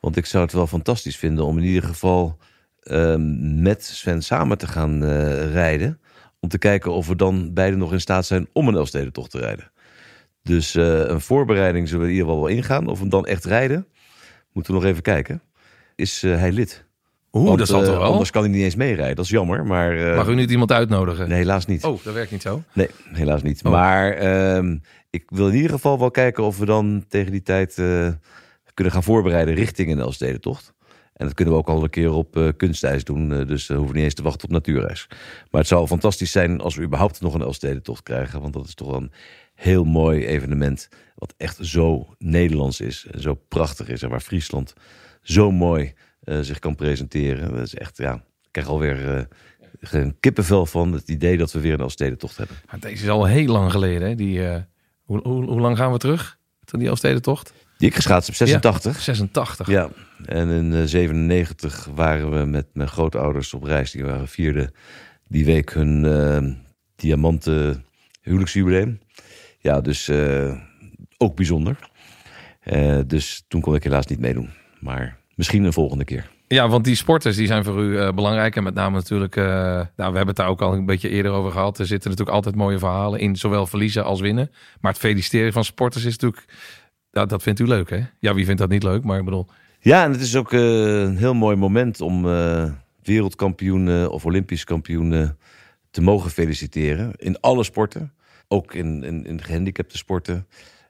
Want 0.00 0.16
ik 0.16 0.26
zou 0.26 0.44
het 0.44 0.52
wel 0.52 0.66
fantastisch 0.66 1.16
vinden 1.16 1.44
om 1.44 1.58
in 1.58 1.64
ieder 1.64 1.82
geval 1.82 2.38
ehm, 2.82 3.62
met 3.62 3.84
Sven 3.84 4.22
samen 4.22 4.58
te 4.58 4.66
gaan 4.66 5.04
eh, 5.04 5.52
rijden. 5.52 6.00
Om 6.40 6.48
te 6.48 6.58
kijken 6.58 6.92
of 6.92 7.06
we 7.06 7.16
dan 7.16 7.52
beiden 7.54 7.78
nog 7.78 7.92
in 7.92 8.00
staat 8.00 8.26
zijn 8.26 8.48
om 8.52 8.68
een 8.68 8.74
Elfstedentocht 8.74 9.30
te 9.30 9.38
rijden. 9.38 9.70
Dus 10.42 10.74
eh, 10.74 10.98
een 10.98 11.20
voorbereiding 11.20 11.88
zullen 11.88 12.04
we 12.04 12.10
in 12.10 12.16
ieder 12.16 12.28
geval 12.28 12.44
wel 12.44 12.56
ingaan. 12.56 12.86
Of 12.86 12.94
we 12.94 13.00
hem 13.00 13.08
dan 13.08 13.26
echt 13.26 13.44
rijden, 13.44 13.86
moeten 14.52 14.72
we 14.72 14.80
nog 14.80 14.88
even 14.88 15.02
kijken. 15.02 15.42
Is 15.94 16.22
eh, 16.22 16.36
hij 16.38 16.52
lid? 16.52 16.87
Oeh, 17.32 17.46
Want, 17.46 17.58
dat 17.58 17.68
zal 17.68 17.80
eh, 17.80 17.86
toch 17.86 17.96
wel? 17.98 18.10
Anders 18.12 18.30
kan 18.30 18.42
hij 18.42 18.50
niet 18.50 18.62
eens 18.62 18.74
meerijden. 18.74 19.16
Dat 19.16 19.24
is 19.24 19.30
jammer, 19.30 19.66
maar... 19.66 19.96
eh, 20.10 20.16
Mag 20.16 20.28
u 20.28 20.34
niet 20.34 20.50
iemand 20.50 20.72
uitnodigen? 20.72 21.28
Nee, 21.28 21.38
helaas 21.38 21.66
niet. 21.66 21.84
Oh, 21.84 22.04
dat 22.04 22.14
werkt 22.14 22.30
niet 22.30 22.42
zo. 22.42 22.62
Nee, 22.72 22.88
helaas 23.12 23.42
niet. 23.42 23.64
Oh. 23.64 23.72
Maar 23.72 24.12
ehm, 24.12 24.76
ik 25.10 25.22
wil 25.26 25.48
in 25.48 25.54
ieder 25.54 25.70
geval 25.70 25.98
wel 25.98 26.10
kijken 26.10 26.44
of 26.44 26.58
we 26.58 26.64
dan 26.64 27.04
tegen 27.08 27.32
die 27.32 27.42
tijd 27.42 27.78
eh, 27.78 28.08
kunnen 28.74 28.92
gaan 28.92 29.02
voorbereiden 29.02 29.54
richting 29.54 29.90
een 29.92 29.98
Elfstedentocht. 29.98 30.72
En 31.12 31.26
dat 31.26 31.34
kunnen 31.34 31.54
we 31.54 31.60
ook 31.60 31.68
al 31.68 31.82
een 31.82 31.90
keer 31.90 32.12
op 32.12 32.36
eh 32.36 32.48
kunstijs 32.56 33.04
doen. 33.04 33.32
eh, 33.32 33.46
dus 33.46 33.66
we 33.66 33.74
hoeven 33.74 33.94
niet 33.94 34.04
eens 34.04 34.14
te 34.14 34.22
wachten 34.22 34.44
op 34.48 34.54
natuurreis. 34.54 35.06
Maar 35.50 35.60
het 35.60 35.66
zou 35.70 35.86
fantastisch 35.86 36.30
zijn 36.32 36.60
als 36.60 36.76
we 36.76 36.82
überhaupt 36.82 37.20
nog 37.20 37.34
een 37.34 37.42
Elfstedentocht 37.42 38.02
krijgen. 38.02 38.40
Want 38.40 38.52
dat 38.52 38.66
is 38.66 38.74
toch 38.74 38.96
een 38.96 39.12
heel 39.54 39.84
mooi 39.84 40.26
evenement. 40.26 40.88
Wat 41.14 41.34
echt 41.36 41.58
zo 41.60 42.14
Nederlands 42.18 42.80
is. 42.80 43.06
En 43.10 43.20
zo 43.20 43.34
prachtig 43.48 43.88
is. 43.88 44.02
En 44.02 44.08
waar 44.10 44.20
Friesland 44.20 44.72
zo 45.22 45.50
mooi 45.50 45.84
eh, 45.84 45.92
zich 46.40 46.58
kan 46.58 46.74
presenteren. 46.74 47.54
Dat 47.54 47.66
is 47.66 47.74
echt, 47.74 47.96
ja, 47.96 48.14
ik 48.14 48.48
krijg 48.50 48.68
alweer 48.68 49.16
eh, 49.16 49.24
een 49.80 50.16
kippenvel 50.20 50.66
van 50.66 50.92
het 50.92 51.08
idee 51.08 51.36
dat 51.36 51.52
we 51.52 51.60
weer 51.60 51.72
een 51.72 51.80
Elfstedentocht 51.80 52.36
hebben. 52.36 52.56
Deze 52.80 53.02
is 53.02 53.08
al 53.08 53.24
heel 53.24 53.52
lang 53.52 53.70
geleden. 53.70 54.08
Hè? 54.08 54.14
Die, 54.14 54.48
eh, 54.48 54.62
hoe, 55.02 55.20
hoe, 55.22 55.44
hoe 55.44 55.60
lang 55.60 55.76
gaan 55.76 55.92
we 55.92 55.98
terug? 55.98 56.38
Tot 56.64 56.80
die 56.80 56.88
Elfstedentocht? 56.88 57.52
Die 57.76 57.88
ik 57.88 57.94
geschaatst 57.94 58.28
op 58.28 58.34
86. 58.34 59.00
86. 59.00 59.66
Ja, 59.68 59.88
en 60.24 60.48
in 60.48 60.74
eh, 60.74 60.82
97 60.84 61.88
waren 61.94 62.30
we 62.30 62.44
met 62.44 62.66
mijn 62.72 62.88
grootouders 62.88 63.54
op 63.54 63.62
reis. 63.62 63.90
Die 63.90 64.04
waren 64.04 64.28
vierden 64.28 64.72
die 65.28 65.44
week 65.44 65.72
hun 65.72 66.04
eh, 66.04 66.54
diamanten 66.96 67.84
huwelijksjubileum. 68.22 69.00
Ja, 69.58 69.80
dus 69.80 70.08
eh, 70.08 70.60
ook 71.16 71.36
bijzonder. 71.36 71.90
Eh, 72.60 73.00
dus 73.06 73.44
toen 73.48 73.60
kon 73.60 73.74
ik 73.74 73.82
helaas 73.82 74.06
niet 74.06 74.18
meedoen. 74.18 74.50
Maar 74.80 75.18
misschien 75.38 75.64
een 75.64 75.72
volgende 75.72 76.04
keer. 76.04 76.30
Ja, 76.46 76.68
want 76.68 76.84
die 76.84 76.94
sporters 76.94 77.36
die 77.36 77.46
zijn 77.46 77.64
voor 77.64 77.82
u 77.82 77.98
eh, 77.98 78.12
belangrijk. 78.12 78.56
En 78.56 78.62
met 78.62 78.74
name 78.74 78.96
natuurlijk, 78.96 79.36
eh, 79.36 79.44
nou, 79.44 79.86
we 79.96 80.02
hebben 80.02 80.26
het 80.26 80.36
daar 80.36 80.48
ook 80.48 80.60
al 80.60 80.72
een 80.72 80.86
beetje 80.86 81.08
eerder 81.08 81.32
over 81.32 81.52
gehad. 81.52 81.78
Er 81.78 81.86
zitten 81.86 82.10
natuurlijk 82.10 82.36
altijd 82.36 82.56
mooie 82.56 82.78
verhalen 82.78 83.20
in, 83.20 83.36
zowel 83.36 83.66
verliezen 83.66 84.04
als 84.04 84.20
winnen. 84.20 84.50
Maar 84.80 84.92
het 84.92 85.00
feliciteren 85.00 85.52
van 85.52 85.64
sporters 85.64 86.04
is 86.04 86.18
natuurlijk, 86.18 86.44
dat, 87.10 87.28
dat 87.28 87.42
vindt 87.42 87.60
u 87.60 87.66
leuk 87.66 87.90
hè? 87.90 88.00
Ja, 88.18 88.34
wie 88.34 88.44
vindt 88.44 88.60
dat 88.60 88.70
niet 88.70 88.82
leuk? 88.82 89.04
Maar 89.04 89.18
ik 89.18 89.24
bedoel, 89.24 89.46
Ja, 89.80 90.04
en 90.04 90.12
het 90.12 90.20
is 90.20 90.36
ook 90.36 90.52
eh, 90.52 90.60
een 91.00 91.16
heel 91.16 91.34
mooi 91.34 91.56
moment 91.56 92.00
om 92.00 92.22
wereldkampioenen 93.02 94.10
of 94.10 94.24
Olympisch 94.24 94.64
kampioenen 94.64 95.38
te 95.90 96.00
mogen 96.00 96.30
feliciteren. 96.30 97.12
In 97.16 97.40
alle 97.40 97.64
sporten, 97.64 98.12
ook 98.48 98.74
in, 98.74 99.04
in, 99.04 99.26
in 99.26 99.42
gehandicapte 99.42 99.96
sporten. 99.96 100.46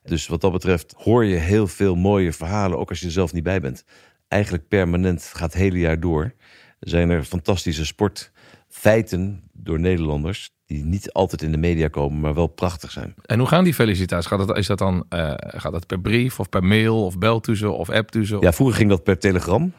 Dus 0.09 0.27
wat 0.27 0.41
dat 0.41 0.53
betreft 0.53 0.95
hoor 0.97 1.25
je 1.25 1.37
heel 1.37 1.67
veel 1.67 1.97
mooie 1.97 2.33
verhalen, 2.33 2.79
ook 2.79 2.89
als 2.89 3.01
je 3.01 3.07
er 3.07 3.13
zelf 3.13 3.33
niet 3.33 3.43
bij 3.43 3.61
bent. 3.61 3.85
Eigenlijk 4.29 4.69
permanent 4.69 5.23
gaat 5.23 5.53
het 5.53 5.63
hele 5.63 5.79
jaar 5.79 6.01
door. 6.01 6.35
Zijn 6.81 7.11
er 7.11 7.25
fantastische 7.25 7.85
sportfeiten 7.85 9.51
door 9.53 9.81
Nederlanders 9.81 10.51
die 10.69 10.85
niet 10.85 11.13
altijd 11.13 11.43
in 11.43 11.53
de 11.53 11.59
media 11.59 11.89
komen, 11.89 12.21
maar 12.21 12.35
wel 12.35 12.47
prachtig 12.47 12.91
zijn. 12.91 13.15
en 13.23 13.39
hoe 13.39 13.49
gaan 13.49 13.65
die 13.65 13.75
felicitaties? 13.75 14.27
Gaat 14.27 14.47
dat, 14.47 14.57
is 14.57 14.67
dat 14.67 14.79
dan, 14.79 15.05
eh, 15.09 15.33
gaat 15.37 15.73
dat 15.73 15.87
per 15.87 16.01
brief 16.01 16.41
of 16.41 16.49
per 16.49 16.65
mail 16.65 17.05
of 17.05 17.19
belt 17.19 17.47
u 17.47 17.57
ze 17.57 17.71
of 17.71 17.91
appt 17.91 18.15
u 18.15 18.27
ze? 18.27 18.37
Ja, 18.41 18.53
vroeger 18.53 18.77
ging 18.77 18.89
dat 18.91 19.03
per 19.03 19.19
telegram. 19.19 19.73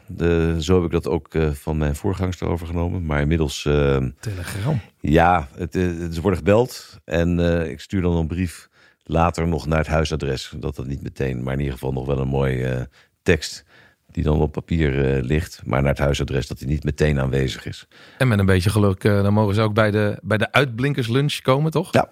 Zo 0.58 0.74
heb 0.74 0.84
ik 0.84 0.90
dat 0.90 1.08
ook 1.08 1.34
eh, 1.34 1.50
van 1.50 1.76
mijn 1.76 1.96
voorgangster 1.96 2.48
overgenomen. 2.48 3.06
Maar 3.06 3.20
inmiddels, 3.20 3.64
eh, 3.64 4.04
Telegram. 4.20 4.80
ja, 5.00 5.48
het, 5.56 5.76
eh, 5.76 5.82
ze 6.10 6.20
worden 6.20 6.38
gebeld. 6.38 6.98
En 7.04 7.38
ik 7.70 7.80
stuur 7.80 8.02
dan 8.02 8.16
een 8.16 8.26
brief 8.26 8.68
later 9.02 9.48
nog 9.48 9.66
naar 9.66 9.78
het 9.78 9.86
huisadres. 9.86 10.52
Dat 10.56 10.76
dat 10.76 10.86
niet 10.86 11.02
meteen, 11.02 11.42
maar 11.42 11.52
in 11.52 11.58
ieder 11.58 11.74
geval 11.74 11.92
nog 11.92 12.06
wel 12.06 12.18
een 12.18 12.28
mooie 12.28 12.88
tekst. 13.22 13.64
Die 14.12 14.24
dan 14.24 14.40
op 14.40 14.52
papier 14.52 15.16
eh, 15.16 15.22
ligt. 15.22 15.62
Maar 15.64 15.80
naar 15.80 15.90
het 15.90 15.98
huisadres 15.98 16.46
dat 16.46 16.58
die 16.58 16.68
niet 16.68 16.84
meteen 16.84 17.20
aanwezig 17.20 17.66
is. 17.66 17.88
En 18.18 18.28
met 18.28 18.38
een 18.38 18.46
beetje 18.46 18.70
geluk, 18.70 19.04
eh, 19.04 19.22
dan 19.22 19.32
mogen 19.32 19.54
ze 19.54 19.60
ook 19.60 19.74
bij 19.74 19.90
de, 19.90 20.18
bij 20.22 20.38
de 20.38 20.52
uitblinkerslunch 20.52 21.40
komen, 21.40 21.70
toch? 21.70 21.92
Ja, 21.92 22.10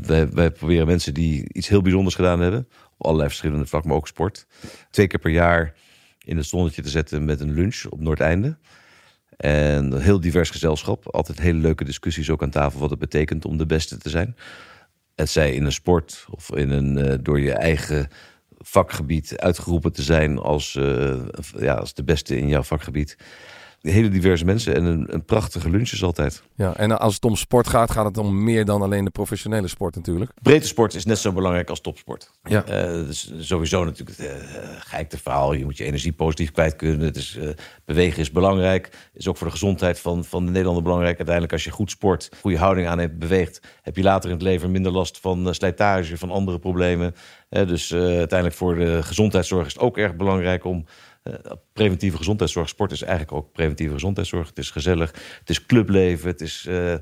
wij, 0.00 0.28
wij 0.28 0.50
proberen 0.50 0.86
mensen 0.86 1.14
die 1.14 1.52
iets 1.52 1.68
heel 1.68 1.82
bijzonders 1.82 2.14
gedaan 2.14 2.40
hebben. 2.40 2.68
Op 2.96 3.06
allerlei 3.06 3.28
verschillende 3.28 3.66
vlakken, 3.66 3.90
maar 3.90 3.98
ook 3.98 4.08
sport. 4.08 4.46
Twee 4.90 5.06
keer 5.06 5.18
per 5.18 5.30
jaar 5.30 5.74
in 6.24 6.36
het 6.36 6.46
zonnetje 6.46 6.82
te 6.82 6.88
zetten 6.88 7.24
met 7.24 7.40
een 7.40 7.52
lunch 7.52 7.84
op 7.88 8.00
Noordeinde. 8.00 8.56
En 9.36 9.92
een 9.92 10.00
heel 10.00 10.20
divers 10.20 10.50
gezelschap. 10.50 11.08
Altijd 11.14 11.40
hele 11.40 11.58
leuke 11.58 11.84
discussies 11.84 12.30
ook 12.30 12.42
aan 12.42 12.50
tafel 12.50 12.80
wat 12.80 12.90
het 12.90 12.98
betekent 12.98 13.44
om 13.44 13.56
de 13.56 13.66
beste 13.66 13.98
te 13.98 14.08
zijn. 14.08 14.36
Het 15.14 15.30
zij 15.30 15.54
in 15.54 15.64
een 15.64 15.72
sport 15.72 16.26
of 16.30 16.54
in 16.54 16.70
een, 16.70 16.98
eh, 16.98 17.18
door 17.22 17.40
je 17.40 17.52
eigen 17.52 18.08
vakgebied 18.64 19.38
uitgeroepen 19.38 19.92
te 19.92 20.02
zijn 20.02 20.38
als, 20.38 20.74
eh, 20.74 21.16
ja, 21.58 21.74
als 21.74 21.94
de 21.94 22.04
beste 22.04 22.36
in 22.36 22.48
jouw 22.48 22.62
vakgebied. 22.62 23.16
Hele 23.80 24.08
diverse 24.08 24.44
mensen 24.44 24.74
en 24.74 24.84
een, 24.84 25.14
een 25.14 25.24
prachtige 25.24 25.70
lunch 25.70 25.90
is 25.90 26.02
altijd. 26.02 26.42
Ja, 26.54 26.76
en 26.76 26.98
als 26.98 27.14
het 27.14 27.24
om 27.24 27.36
sport 27.36 27.68
gaat, 27.68 27.90
gaat 27.90 28.04
het 28.04 28.18
om 28.18 28.44
meer 28.44 28.64
dan 28.64 28.82
alleen 28.82 29.04
de 29.04 29.10
professionele 29.10 29.68
sport 29.68 29.94
natuurlijk. 29.94 30.30
Breedte 30.42 30.66
sport 30.66 30.94
is 30.94 31.04
net 31.04 31.18
zo 31.18 31.32
belangrijk 31.32 31.70
als 31.70 31.80
topsport. 31.80 32.30
Ja. 32.42 32.64
Eh, 32.64 32.92
dus 32.92 33.32
sowieso 33.38 33.84
natuurlijk 33.84 34.18
het 34.18 34.26
uh, 34.26 34.34
geikte 34.78 35.18
verhaal. 35.18 35.52
Je 35.52 35.64
moet 35.64 35.76
je 35.76 35.84
energie 35.84 36.12
positief 36.12 36.50
kwijt 36.50 36.76
kunnen. 36.76 37.00
Het 37.00 37.16
is, 37.16 37.36
eh, 37.36 37.48
bewegen 37.84 38.20
is 38.20 38.30
belangrijk. 38.30 39.10
Is 39.14 39.28
ook 39.28 39.36
voor 39.36 39.46
de 39.46 39.52
gezondheid 39.52 40.00
van, 40.00 40.24
van 40.24 40.44
de 40.44 40.50
Nederlander 40.50 40.82
belangrijk. 40.82 41.16
Uiteindelijk 41.16 41.52
als 41.52 41.64
je 41.64 41.70
goed 41.70 41.90
sport, 41.90 42.28
goede 42.40 42.58
houding 42.58 42.86
aan 42.88 42.98
hebt, 42.98 43.18
beweegt... 43.18 43.60
heb 43.82 43.96
je 43.96 44.02
later 44.02 44.30
in 44.30 44.36
het 44.36 44.44
leven 44.44 44.70
minder 44.70 44.92
last 44.92 45.18
van 45.20 45.46
eh, 45.46 45.52
slijtage, 45.52 46.18
van 46.18 46.30
andere 46.30 46.58
problemen. 46.58 47.14
Eh, 47.48 47.66
dus 47.66 47.90
eh, 47.90 48.00
uiteindelijk 48.00 48.54
voor 48.54 48.74
de 48.74 49.02
gezondheidszorg 49.02 49.66
is 49.66 49.72
het 49.72 49.82
ook 49.82 49.98
erg 49.98 50.16
belangrijk 50.16 50.64
om... 50.64 50.84
eh, 51.22 51.34
preventieve 51.72 52.16
gezondheidszorg, 52.16 52.68
sport 52.68 52.92
is 52.92 53.02
eigenlijk 53.02 53.32
ook 53.32 53.52
preventieve 53.52 53.92
gezondheidszorg. 53.92 54.48
Het 54.48 54.58
is 54.58 54.70
gezellig, 54.70 55.12
het 55.38 55.50
is 55.50 55.66
clubleven, 55.66 56.28
het 56.28 56.40
is 56.40 56.66
eh, 56.68 56.94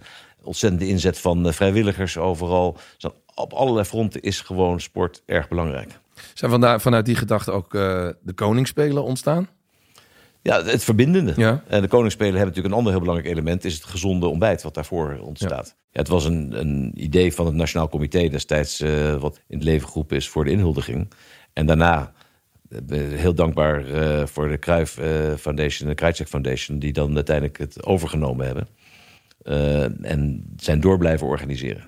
ontzettende 0.43 0.87
inzet 0.87 1.19
van 1.19 1.47
eh, 1.47 1.53
vrijwilligers 1.53 2.17
overal. 2.17 2.79
Dus 2.99 3.13
op 3.35 3.53
allerlei 3.53 3.85
fronten 3.85 4.21
is 4.21 4.41
gewoon 4.41 4.81
sport 4.81 5.23
erg 5.27 5.49
belangrijk. 5.49 5.99
Zijn 6.35 6.51
vandaar, 6.51 6.81
vanuit 6.81 7.05
die 7.05 7.15
gedachte 7.15 7.51
ook 7.51 7.71
de 7.71 8.33
koningsspelen 8.35 9.05
ontstaan? 9.05 9.49
Ja, 10.43 10.65
het 10.65 10.85
verbindende. 10.85 11.33
Ja. 11.37 11.63
En 11.67 11.83
de 11.83 11.89
koningsspelen 11.89 12.35
hebben 12.35 12.49
natuurlijk 12.49 12.75
een 12.75 12.79
ander 12.79 12.93
heel 12.93 13.01
belangrijk 13.01 13.33
element... 13.33 13.65
is 13.65 13.75
het 13.75 13.85
gezonde 13.85 14.27
ontbijt 14.27 14.63
wat 14.63 14.75
daarvoor 14.75 15.19
ontstaat. 15.19 15.77
Ja. 15.91 15.99
het 15.99 16.09
was 16.09 16.25
een, 16.25 16.61
een 16.61 16.93
idee 16.95 17.35
van 17.35 17.47
het 17.47 17.55
Nationaal 17.55 17.89
Comité 17.89 18.29
destijds... 18.29 18.81
wat 19.19 19.41
in 19.49 19.57
het 19.57 19.65
leven 19.65 19.89
geroepen 19.89 20.17
is 20.17 20.29
voor 20.29 20.45
de 20.45 20.51
inhuldiging. 20.51 21.13
En 21.53 21.67
daarna 21.67 22.13
heel 22.95 23.35
dankbaar 23.35 23.87
eh, 23.87 24.27
voor 24.27 24.49
de 24.49 24.59
Cruyff 24.59 24.99
eh, 24.99 25.35
Foundation 25.39 25.89
en 25.89 25.95
de 25.95 25.95
Krajcek 25.95 26.29
Foundation... 26.29 26.79
die 26.79 26.93
dan 26.93 27.15
uiteindelijk 27.15 27.59
het 27.59 27.85
overgenomen 27.85 28.47
hebben. 28.47 28.69
Eh, 29.43 30.11
en 30.11 30.45
zijn 30.57 30.81
door 30.81 30.99
blijven 30.99 31.27
organiseren. 31.27 31.87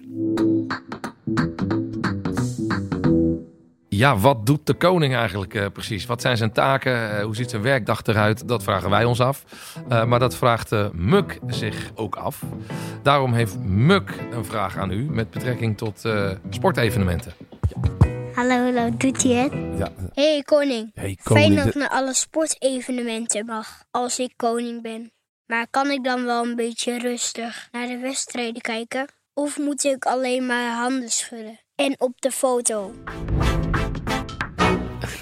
Ja, 4.00 4.16
wat 4.16 4.46
doet 4.46 4.66
de 4.66 4.74
koning 4.74 5.14
eigenlijk 5.14 5.54
eh, 5.54 5.66
precies? 5.72 6.06
Wat 6.06 6.20
zijn 6.20 6.36
zijn 6.36 6.52
taken? 6.52 7.22
Hoe 7.22 7.36
ziet 7.36 7.50
zijn 7.50 7.62
werkdag 7.62 8.02
eruit? 8.02 8.48
Dat 8.48 8.62
vragen 8.62 8.90
wij 8.90 9.04
ons 9.04 9.20
af. 9.20 9.44
Eh, 9.88 10.04
maar 10.04 10.18
dat 10.18 10.36
vraagt 10.36 10.72
eh, 10.72 10.86
Muk 10.92 11.38
zich 11.46 11.90
ook 11.94 12.16
af. 12.16 12.42
Daarom 13.02 13.32
heeft 13.32 13.58
Muk 13.64 14.14
een 14.32 14.44
vraag 14.44 14.76
aan 14.76 14.90
u 14.90 15.10
met 15.10 15.30
betrekking 15.30 15.76
tot 15.76 16.04
eh, 16.04 16.30
sportevenementen. 16.50 17.32
Hallo, 18.34 18.54
hallo, 18.64 18.96
doet 18.96 19.22
hij 19.22 19.32
het? 19.32 19.52
Ja, 19.78 19.92
Hey 20.14 20.42
koning. 20.42 20.90
hey, 20.94 21.18
Fijn 21.22 21.42
koning. 21.42 21.56
dat 21.56 21.66
ik 21.66 21.74
naar 21.74 21.88
alle 21.88 22.14
sportevenementen 22.14 23.46
mag 23.46 23.84
als 23.90 24.18
ik 24.18 24.32
koning 24.36 24.82
ben. 24.82 25.12
Maar 25.46 25.66
kan 25.70 25.90
ik 25.90 26.04
dan 26.04 26.24
wel 26.24 26.44
een 26.44 26.56
beetje 26.56 26.98
rustig 26.98 27.68
naar 27.72 27.86
de 27.86 27.98
wedstrijden 27.98 28.60
kijken? 28.62 29.06
Of 29.34 29.58
moet 29.58 29.84
ik 29.84 30.04
alleen 30.04 30.46
maar 30.46 30.74
handen 30.76 31.10
schudden? 31.10 31.58
En 31.74 31.94
op 32.00 32.20
de 32.20 32.30
foto. 32.30 32.92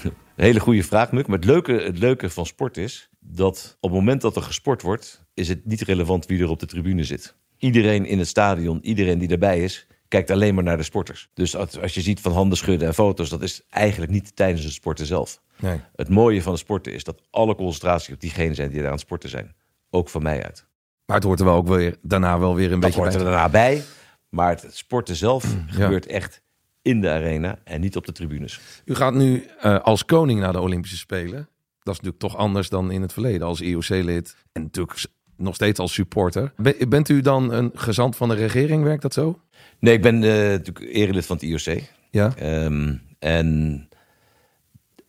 Een 0.03 0.45
hele 0.45 0.59
goede 0.59 0.83
vraag, 0.83 1.11
Muk. 1.11 1.27
Maar 1.27 1.37
het 1.37 1.47
leuke, 1.47 1.71
het 1.71 1.97
leuke 1.99 2.29
van 2.29 2.45
sport 2.45 2.77
is 2.77 3.09
dat 3.19 3.77
op 3.79 3.89
het 3.89 3.99
moment 3.99 4.21
dat 4.21 4.35
er 4.35 4.41
gesport 4.41 4.81
wordt, 4.81 5.23
is 5.33 5.47
het 5.47 5.65
niet 5.65 5.81
relevant 5.81 6.25
wie 6.25 6.41
er 6.41 6.49
op 6.49 6.59
de 6.59 6.65
tribune 6.65 7.03
zit. 7.03 7.35
Iedereen 7.57 8.05
in 8.05 8.19
het 8.19 8.27
stadion, 8.27 8.79
iedereen 8.85 9.17
die 9.19 9.29
erbij 9.29 9.63
is, 9.63 9.87
kijkt 10.09 10.31
alleen 10.31 10.55
maar 10.55 10.63
naar 10.63 10.77
de 10.77 10.83
sporters. 10.83 11.29
Dus 11.33 11.55
als 11.55 11.93
je 11.93 12.01
ziet 12.01 12.19
van 12.19 12.31
handen 12.31 12.57
schudden 12.57 12.87
en 12.87 12.93
foto's, 12.93 13.29
dat 13.29 13.41
is 13.41 13.61
eigenlijk 13.69 14.11
niet 14.11 14.35
tijdens 14.35 14.63
het 14.63 14.73
sporten 14.73 15.05
zelf. 15.05 15.41
Nee. 15.59 15.81
Het 15.95 16.09
mooie 16.09 16.41
van 16.41 16.51
het 16.51 16.61
sporten 16.61 16.93
is 16.93 17.03
dat 17.03 17.21
alle 17.29 17.55
concentratie 17.55 18.13
op 18.13 18.19
diegenen 18.19 18.55
zijn 18.55 18.69
die 18.69 18.79
er 18.79 18.85
aan 18.85 18.91
het 18.91 19.01
sporten 19.01 19.29
zijn. 19.29 19.55
Ook 19.89 20.09
van 20.09 20.21
mij 20.21 20.43
uit. 20.43 20.65
Maar 21.05 21.15
het 21.15 21.25
hoort 21.25 21.39
er 21.39 21.45
wel 21.45 21.55
ook 21.55 21.67
weer, 21.67 21.95
daarna 22.01 22.39
wel 22.39 22.55
weer 22.55 22.65
een 22.65 22.71
Dat 22.71 22.79
beetje 22.79 22.99
hoort 22.99 23.11
bij. 23.11 23.19
er 23.19 23.25
daarna 23.25 23.49
bij. 23.49 23.83
Maar 24.29 24.49
het 24.49 24.67
sporten 24.71 25.15
zelf 25.15 25.55
gebeurt 25.67 26.05
echt 26.05 26.41
in 26.81 27.01
de 27.01 27.09
arena 27.09 27.59
en 27.63 27.81
niet 27.81 27.95
op 27.95 28.05
de 28.05 28.11
tribunes. 28.11 28.59
U 28.85 28.95
gaat 28.95 29.13
nu 29.13 29.45
eh, 29.59 29.79
als 29.79 30.05
koning 30.05 30.39
naar 30.39 30.53
de 30.53 30.59
Olympische 30.59 30.97
Spelen. 30.97 31.49
Dat 31.83 31.93
is 31.93 32.01
natuurlijk 32.01 32.19
toch 32.19 32.35
anders 32.35 32.69
dan 32.69 32.91
in 32.91 33.01
het 33.01 33.13
verleden 33.13 33.47
als 33.47 33.61
IOC-lid. 33.61 34.35
En 34.51 34.61
natuurlijk 34.61 34.99
nog 35.39 35.55
steeds 35.55 35.79
als 35.79 35.93
supporter. 35.93 36.51
Ben- 36.57 36.89
bent 36.89 37.09
u 37.09 37.21
dan 37.21 37.51
een 37.53 37.71
gezant 37.73 38.15
van 38.15 38.29
de 38.29 38.35
regering? 38.35 38.83
Werkt 38.83 39.01
dat 39.01 39.13
zo? 39.13 39.39
Nee, 39.79 39.93
ik 39.93 40.01
ben 40.01 40.23
eh, 40.23 40.29
natuurlijk 40.31 40.95
erelid 40.95 41.25
van 41.25 41.35
het 41.35 41.45
IOC. 41.45 41.81
Ja. 42.11 42.33
Ehm, 42.35 42.93
en 43.19 43.87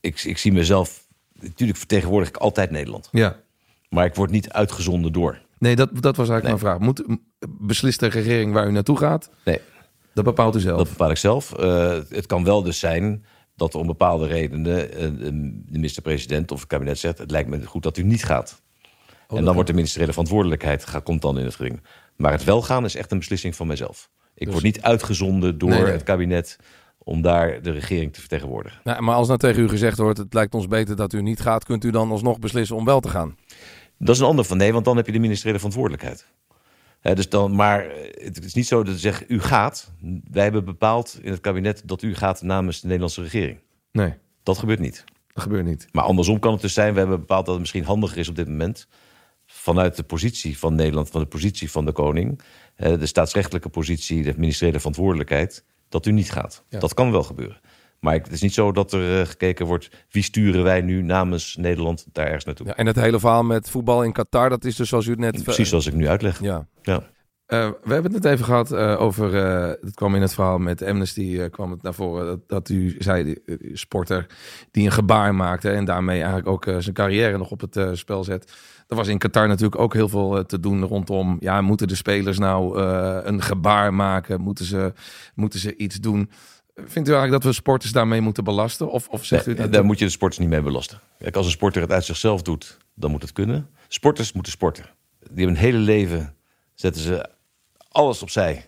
ik, 0.00 0.22
ik 0.24 0.38
zie 0.38 0.52
mezelf... 0.52 1.08
Natuurlijk 1.40 1.78
vertegenwoordig 1.78 2.28
ik 2.28 2.36
altijd 2.36 2.70
Nederland. 2.70 3.08
Ja. 3.12 3.36
Maar 3.88 4.04
ik 4.04 4.14
word 4.14 4.30
niet 4.30 4.52
uitgezonden 4.52 5.12
door. 5.12 5.38
Nee, 5.58 5.76
dat, 5.76 5.88
dat 6.02 6.16
was 6.16 6.28
eigenlijk 6.28 6.62
Nee. 6.62 6.72
mijn 6.72 6.78
vraag. 6.80 7.06
Moet, 7.06 7.18
beslist 7.66 8.00
de 8.00 8.06
regering 8.06 8.52
waar 8.52 8.68
u 8.68 8.72
naartoe 8.72 8.96
gaat? 8.98 9.30
Nee, 9.44 9.60
Dat 10.14 10.24
bepaalt 10.24 10.56
u 10.56 10.60
zelf. 10.60 10.78
dat 10.78 10.88
bepaal 10.88 11.10
ik 11.10 11.16
zelf. 11.16 11.52
Eh, 11.52 11.98
het 12.08 12.26
kan 12.26 12.44
wel 12.44 12.62
dus 12.62 12.78
zijn 12.78 13.24
dat 13.56 13.74
om 13.74 13.86
bepaalde 13.86 14.26
redenen... 14.26 14.92
eh, 14.92 15.00
de 15.18 15.62
minister-president 15.70 16.50
of 16.52 16.58
het 16.60 16.68
kabinet 16.68 16.98
zegt... 16.98 17.18
het 17.18 17.30
lijkt 17.30 17.48
me 17.48 17.66
goed 17.66 17.82
dat 17.82 17.96
u 17.96 18.02
niet 18.02 18.24
gaat. 18.24 18.62
En 19.30 19.44
dan 19.44 19.54
wordt 19.54 19.68
de 19.68 19.74
ministeriële 19.74 20.12
verantwoordelijkheid 20.12 20.84
gaat, 20.84 21.02
komt 21.02 21.22
dan 21.22 21.38
in 21.38 21.44
het 21.44 21.54
geding. 21.54 21.82
Maar 22.16 22.32
het 22.32 22.44
wel 22.44 22.62
gaan 22.62 22.84
is 22.84 22.94
echt 22.94 23.12
een 23.12 23.18
beslissing 23.18 23.56
van 23.56 23.66
mijzelf. 23.66 24.10
Ik 24.34 24.50
word 24.50 24.62
niet 24.62 24.82
uitgezonden 24.82 25.58
door 25.58 25.68
Nee, 25.70 25.82
nee. 25.82 25.92
het 25.92 26.02
kabinet... 26.02 26.58
om 26.98 27.22
daar 27.22 27.62
de 27.62 27.70
regering 27.70 28.12
te 28.12 28.20
vertegenwoordigen. 28.20 28.80
Nou, 28.84 29.02
maar 29.02 29.14
als 29.14 29.26
nou 29.26 29.38
tegen 29.38 29.62
u 29.62 29.68
gezegd 29.68 29.98
wordt, 29.98 30.18
het 30.18 30.34
lijkt 30.34 30.54
ons 30.54 30.66
beter 30.66 30.96
dat 30.96 31.12
u 31.12 31.22
niet 31.22 31.40
gaat, 31.40 31.64
kunt 31.64 31.84
u 31.84 31.90
dan 31.90 32.10
alsnog 32.10 32.38
beslissen 32.38 32.76
om 32.76 32.84
wel 32.84 33.00
te 33.00 33.08
gaan? 33.08 33.36
Dat 33.98 34.14
is 34.14 34.20
een 34.20 34.26
ander 34.26 34.44
van 34.44 34.56
nee, 34.56 34.72
want 34.72 34.84
dan 34.84 34.96
heb 34.96 35.06
je 35.06 35.12
de 35.12 35.18
ministeriële 35.18 35.58
verantwoordelijkheid. 35.58 36.26
Dus 37.00 37.28
dan, 37.28 37.54
maar 37.54 37.86
eh, 37.86 38.24
het 38.24 38.44
is 38.44 38.54
niet 38.54 38.66
zo 38.66 38.82
dat 38.82 38.94
ze 38.94 39.00
zeggen, 39.00 39.26
u 39.28 39.40
gaat. 39.40 39.92
Wij 40.30 40.42
hebben 40.42 40.64
bepaald 40.64 41.18
in 41.22 41.30
het 41.30 41.40
kabinet 41.40 41.82
dat 41.84 42.02
u 42.02 42.14
gaat 42.14 42.42
namens 42.42 42.80
de 42.80 42.86
Nederlandse 42.86 43.22
regering. 43.22 43.58
Nee, 43.92 44.14
Dat 44.42 44.58
gebeurt 44.58 44.78
niet. 44.78 45.04
dat 45.32 45.42
gebeurt 45.42 45.64
niet. 45.64 45.86
Maar 45.92 46.04
andersom 46.04 46.38
kan 46.38 46.52
het 46.52 46.60
dus 46.60 46.74
zijn, 46.74 46.92
we 46.92 46.98
hebben 46.98 47.18
bepaald 47.18 47.44
dat 47.44 47.54
het 47.54 47.60
misschien 47.60 47.84
handiger 47.84 48.18
is 48.18 48.28
op 48.28 48.36
dit 48.36 48.48
moment... 48.48 48.88
vanuit 49.60 49.96
de 49.96 50.02
positie 50.02 50.58
van 50.58 50.74
Nederland, 50.74 51.10
van 51.10 51.20
de 51.20 51.26
positie 51.26 51.70
van 51.70 51.84
de 51.84 51.92
koning... 51.92 52.40
de 52.76 53.06
staatsrechtelijke 53.06 53.68
positie, 53.68 54.22
de 54.22 54.34
ministeriële 54.36 54.78
verantwoordelijkheid... 54.78 55.64
dat 55.88 56.06
u 56.06 56.12
niet 56.12 56.32
gaat. 56.32 56.64
Ja. 56.68 56.78
Dat 56.78 56.94
kan 56.94 57.12
wel 57.12 57.22
gebeuren. 57.22 57.60
Maar 58.00 58.14
het 58.14 58.32
is 58.32 58.40
niet 58.40 58.54
zo 58.54 58.72
dat 58.72 58.92
er 58.92 59.20
eh, 59.20 59.26
gekeken 59.26 59.66
wordt... 59.66 59.90
wie 60.10 60.22
sturen 60.22 60.62
wij 60.62 60.80
nu 60.80 61.02
namens 61.02 61.56
Nederland 61.56 62.06
daar 62.12 62.26
ergens 62.26 62.44
naartoe. 62.44 62.66
Ja, 62.66 62.76
en 62.76 62.86
het 62.86 62.96
hele 62.96 63.20
verhaal 63.20 63.42
met 63.42 63.70
voetbal 63.70 64.04
in 64.04 64.12
Qatar, 64.12 64.48
dat 64.48 64.64
is 64.64 64.76
dus 64.76 64.88
zoals 64.88 65.06
u 65.06 65.10
het 65.10 65.18
net... 65.18 65.42
Precies 65.42 65.68
zoals 65.68 65.86
ik 65.86 65.94
nu 65.94 66.08
uitleg. 66.08 66.42
Ja, 66.42 66.66
Ja. 66.82 67.02
Eh, 67.50 67.68
we 67.82 67.92
hebben 67.92 68.12
het 68.12 68.22
net 68.22 68.32
even 68.32 68.44
gehad 68.44 68.72
eh, 68.72 69.00
over, 69.00 69.36
eh, 69.36 69.68
het 69.80 69.94
kwam 69.94 70.14
in 70.14 70.22
het 70.22 70.34
verhaal 70.34 70.58
met 70.58 70.82
Amnesty, 70.82 71.48
kwam 71.48 71.70
het 71.70 71.82
naar 71.82 71.94
voren, 71.94 72.26
dat, 72.26 72.48
dat 72.48 72.68
u 72.68 72.96
zei, 72.98 73.24
die, 73.24 73.58
die 73.58 73.76
sporter 73.76 74.26
die 74.70 74.84
een 74.84 74.92
gebaar 74.92 75.34
maakte 75.34 75.70
en 75.70 75.84
daarmee 75.84 76.16
eigenlijk 76.16 76.48
ook 76.48 76.64
zijn 76.82 76.94
carrière 76.94 77.38
nog 77.38 77.50
op 77.50 77.60
het 77.60 77.98
spel 77.98 78.24
zet. 78.24 78.52
Er 78.88 78.96
was 78.96 79.08
in 79.08 79.18
Qatar 79.18 79.48
natuurlijk 79.48 79.80
ook 79.80 79.94
heel 79.94 80.08
veel 80.08 80.46
te 80.46 80.60
doen 80.60 80.84
rondom, 80.84 81.36
ja, 81.40 81.60
moeten 81.60 81.88
de 81.88 81.94
spelers 81.94 82.38
nou 82.38 82.80
een 83.24 83.42
gebaar 83.42 83.94
maken? 83.94 84.40
Moeten 84.40 84.64
ze, 84.64 84.92
moeten 85.34 85.60
ze 85.60 85.76
iets 85.76 86.00
doen? 86.00 86.30
Vindt 86.74 87.08
u 87.08 87.12
eigenlijk 87.12 87.42
dat 87.42 87.52
we 87.52 87.52
sporters 87.52 87.92
daarmee 87.92 88.20
moeten 88.20 88.44
belasten? 88.44 88.90
Of, 88.90 89.08
of 89.08 89.24
zegt 89.24 89.46
u 89.46 89.54
dat? 89.54 89.72
daar 89.72 89.84
moet 89.84 89.98
je 89.98 90.04
de 90.04 90.10
sporters 90.10 90.40
niet 90.40 90.50
mee 90.50 90.62
belasten. 90.62 91.00
Kijk, 91.18 91.36
als 91.36 91.46
een 91.46 91.52
sporter 91.52 91.82
het 91.82 91.92
uit 91.92 92.04
zichzelf 92.04 92.42
doet, 92.42 92.78
dan 92.94 93.10
moet 93.10 93.22
het 93.22 93.32
kunnen. 93.32 93.68
Sporters 93.88 94.32
moeten 94.32 94.52
sporten. 94.52 94.84
Die 95.18 95.44
hebben 95.44 95.54
een 95.54 95.60
hele 95.60 95.78
leven, 95.78 96.34
zetten 96.74 97.02
ze 97.02 97.38
alles 97.92 98.22
opzij 98.22 98.64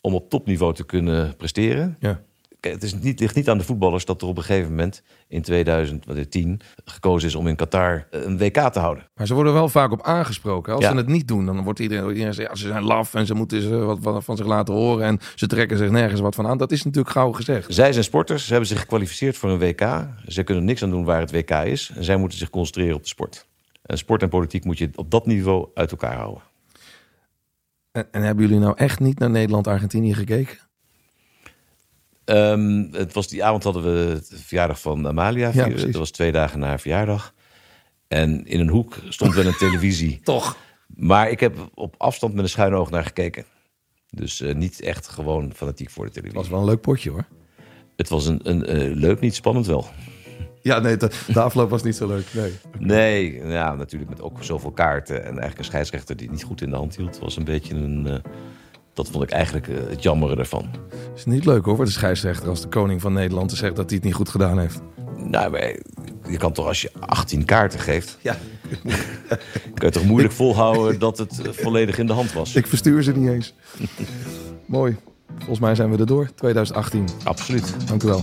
om 0.00 0.14
op 0.14 0.30
topniveau 0.30 0.74
te 0.74 0.84
kunnen 0.84 1.36
presteren. 1.36 1.96
Ja. 2.00 2.20
Kijk, 2.60 2.74
het 2.74 2.82
is 2.82 2.94
niet, 2.94 3.20
ligt 3.20 3.34
niet 3.34 3.48
aan 3.48 3.58
de 3.58 3.64
voetballers 3.64 4.04
dat 4.04 4.22
er 4.22 4.28
op 4.28 4.36
een 4.36 4.42
gegeven 4.42 4.70
moment 4.70 5.02
in 5.28 5.42
2010 5.42 6.60
gekozen 6.84 7.28
is 7.28 7.34
om 7.34 7.46
in 7.46 7.56
Qatar 7.56 8.06
een 8.10 8.38
WK 8.38 8.58
te 8.72 8.78
houden. 8.78 9.08
Maar 9.14 9.26
ze 9.26 9.34
worden 9.34 9.52
wel 9.52 9.68
vaak 9.68 9.92
op 9.92 10.02
aangesproken. 10.02 10.74
Als 10.74 10.84
Ja. 10.84 10.90
ze 10.90 10.96
het 10.96 11.06
niet 11.06 11.28
doen, 11.28 11.46
dan 11.46 11.62
wordt 11.64 11.78
iedereen, 11.78 12.08
iedereen 12.08 12.34
ja, 12.36 12.54
ze 12.54 12.66
zijn 12.66 12.82
laf 12.82 13.14
en 13.14 13.26
ze 13.26 13.34
moeten 13.34 13.62
ze 13.62 13.76
wat, 13.76 13.98
wat 14.00 14.24
van 14.24 14.36
zich 14.36 14.46
laten 14.46 14.74
horen 14.74 15.06
en 15.06 15.18
ze 15.34 15.46
trekken 15.46 15.78
zich 15.78 15.90
nergens 15.90 16.20
wat 16.20 16.34
van 16.34 16.46
aan. 16.46 16.58
Dat 16.58 16.72
is 16.72 16.84
natuurlijk 16.84 17.14
gauw 17.14 17.32
gezegd. 17.32 17.74
Zij 17.74 17.92
zijn 17.92 18.04
sporters, 18.04 18.44
ze 18.44 18.50
hebben 18.50 18.68
zich 18.68 18.80
gekwalificeerd 18.80 19.36
voor 19.36 19.50
een 19.50 19.58
WK. 19.58 20.06
Ze 20.26 20.42
kunnen 20.42 20.64
niks 20.64 20.82
aan 20.82 20.90
doen 20.90 21.04
waar 21.04 21.20
het 21.20 21.30
WK 21.32 21.50
is. 21.50 21.92
En 21.94 22.04
zij 22.04 22.16
moeten 22.16 22.38
zich 22.38 22.50
concentreren 22.50 22.94
op 22.96 23.02
de 23.02 23.08
sport. 23.08 23.46
En 23.82 23.98
sport 23.98 24.22
en 24.22 24.28
politiek 24.28 24.64
moet 24.64 24.78
je 24.78 24.90
op 24.94 25.10
dat 25.10 25.26
niveau 25.26 25.68
uit 25.74 25.90
elkaar 25.90 26.16
houden. 26.16 26.42
En, 27.96 28.08
en 28.10 28.22
hebben 28.22 28.46
jullie 28.46 28.60
nou 28.60 28.76
echt 28.76 29.00
niet 29.00 29.18
naar 29.18 29.30
Nederland-Argentinië 29.30 30.14
gekeken? 30.14 30.58
Ehm, 32.24 32.84
het 32.92 33.12
was 33.12 33.28
die 33.28 33.44
avond 33.44 33.62
hadden 33.62 33.82
we 33.82 34.22
de 34.28 34.36
verjaardag 34.36 34.80
van 34.80 35.06
Amalia. 35.06 35.50
precies. 35.50 35.82
dat 35.82 35.94
was 35.94 36.10
twee 36.10 36.32
dagen 36.32 36.58
na 36.58 36.66
haar 36.66 36.80
verjaardag. 36.80 37.34
En 38.08 38.46
in 38.46 38.60
een 38.60 38.68
hoek 38.68 38.98
stond 39.08 39.34
wel 39.34 39.46
een 39.46 39.56
televisie. 39.56 40.20
Toch? 40.22 40.56
Maar 40.86 41.30
ik 41.30 41.40
heb 41.40 41.70
op 41.74 41.94
afstand 41.98 42.34
met 42.34 42.42
een 42.42 42.50
schuin 42.50 42.74
oog 42.74 42.90
naar 42.90 43.04
gekeken. 43.04 43.44
Dus 44.10 44.40
eh, 44.40 44.54
niet 44.54 44.80
echt 44.80 45.08
gewoon 45.08 45.52
fanatiek 45.54 45.90
voor 45.90 46.04
de 46.04 46.10
televisie. 46.10 46.38
was 46.38 46.48
wel 46.48 46.58
een 46.58 46.64
leuk 46.64 46.80
potje 46.80 47.10
hoor. 47.10 47.26
Het 47.96 48.08
was 48.08 48.26
een, 48.26 48.40
een 48.42 48.66
eh, 48.66 48.94
leuk, 48.94 49.20
niet 49.20 49.34
spannend 49.34 49.66
wel. 49.66 49.86
Ja, 50.66 50.78
nee, 50.78 50.96
de, 50.96 51.10
de 51.26 51.40
afloop 51.40 51.70
was 51.70 51.82
niet 51.82 51.96
zo 51.96 52.06
leuk. 52.06 52.26
Nee. 52.32 52.52
Nee, 52.78 53.46
ja, 53.46 53.74
natuurlijk 53.74 54.10
met 54.10 54.22
ook 54.22 54.44
zoveel 54.44 54.70
kaarten. 54.70 55.16
En 55.20 55.28
eigenlijk 55.28 55.58
een 55.58 55.64
scheidsrechter 55.64 56.16
die 56.16 56.26
het 56.26 56.36
niet 56.36 56.44
goed 56.44 56.60
in 56.62 56.70
de 56.70 56.76
hand 56.76 56.96
hield. 56.96 57.18
was 57.18 57.36
een 57.36 57.44
beetje 57.44 57.74
een... 57.74 58.06
eh, 58.06 58.14
dat 58.92 59.08
vond 59.08 59.24
ik 59.24 59.30
eigenlijk 59.30 59.68
eh, 59.68 59.76
het 59.88 60.02
jammere 60.02 60.36
ervan. 60.36 60.70
is 61.16 61.24
niet 61.24 61.44
leuk 61.44 61.64
hoor, 61.64 61.76
voor 61.76 61.84
de 61.84 61.90
scheidsrechter 61.90 62.48
als 62.48 62.60
de 62.60 62.68
koning 62.68 63.00
van 63.00 63.12
Nederland 63.12 63.48
te 63.48 63.56
zeggen 63.56 63.76
dat 63.76 63.86
hij 63.86 63.94
het 63.96 64.04
niet 64.06 64.14
goed 64.14 64.28
gedaan 64.28 64.58
heeft. 64.58 64.80
Nou, 65.16 65.50
maar 65.50 65.76
je 66.28 66.36
kan 66.38 66.52
toch 66.52 66.66
als 66.66 66.82
je 66.82 66.90
18 66.98 67.44
kaarten 67.44 67.80
geeft... 67.80 68.18
Ja. 68.22 68.36
kan 69.74 69.86
je 69.86 69.90
toch 69.90 70.04
moeilijk 70.04 70.34
volhouden 70.34 70.98
dat 70.98 71.18
het 71.18 71.40
eh, 71.46 71.52
volledig 71.52 71.98
in 71.98 72.06
de 72.06 72.12
hand 72.12 72.32
was. 72.32 72.54
Ik 72.54 72.66
verstuur 72.66 73.02
ze 73.02 73.12
niet 73.12 73.30
eens. 73.30 73.54
Mooi. 74.66 74.96
Volgens 75.36 75.58
mij 75.58 75.74
zijn 75.74 75.90
we 75.90 75.98
er 75.98 76.06
door. 76.06 76.28
2018. 76.34 77.08
Absoluut. 77.24 77.74
Dank 77.88 78.02
u 78.02 78.06
wel. 78.06 78.22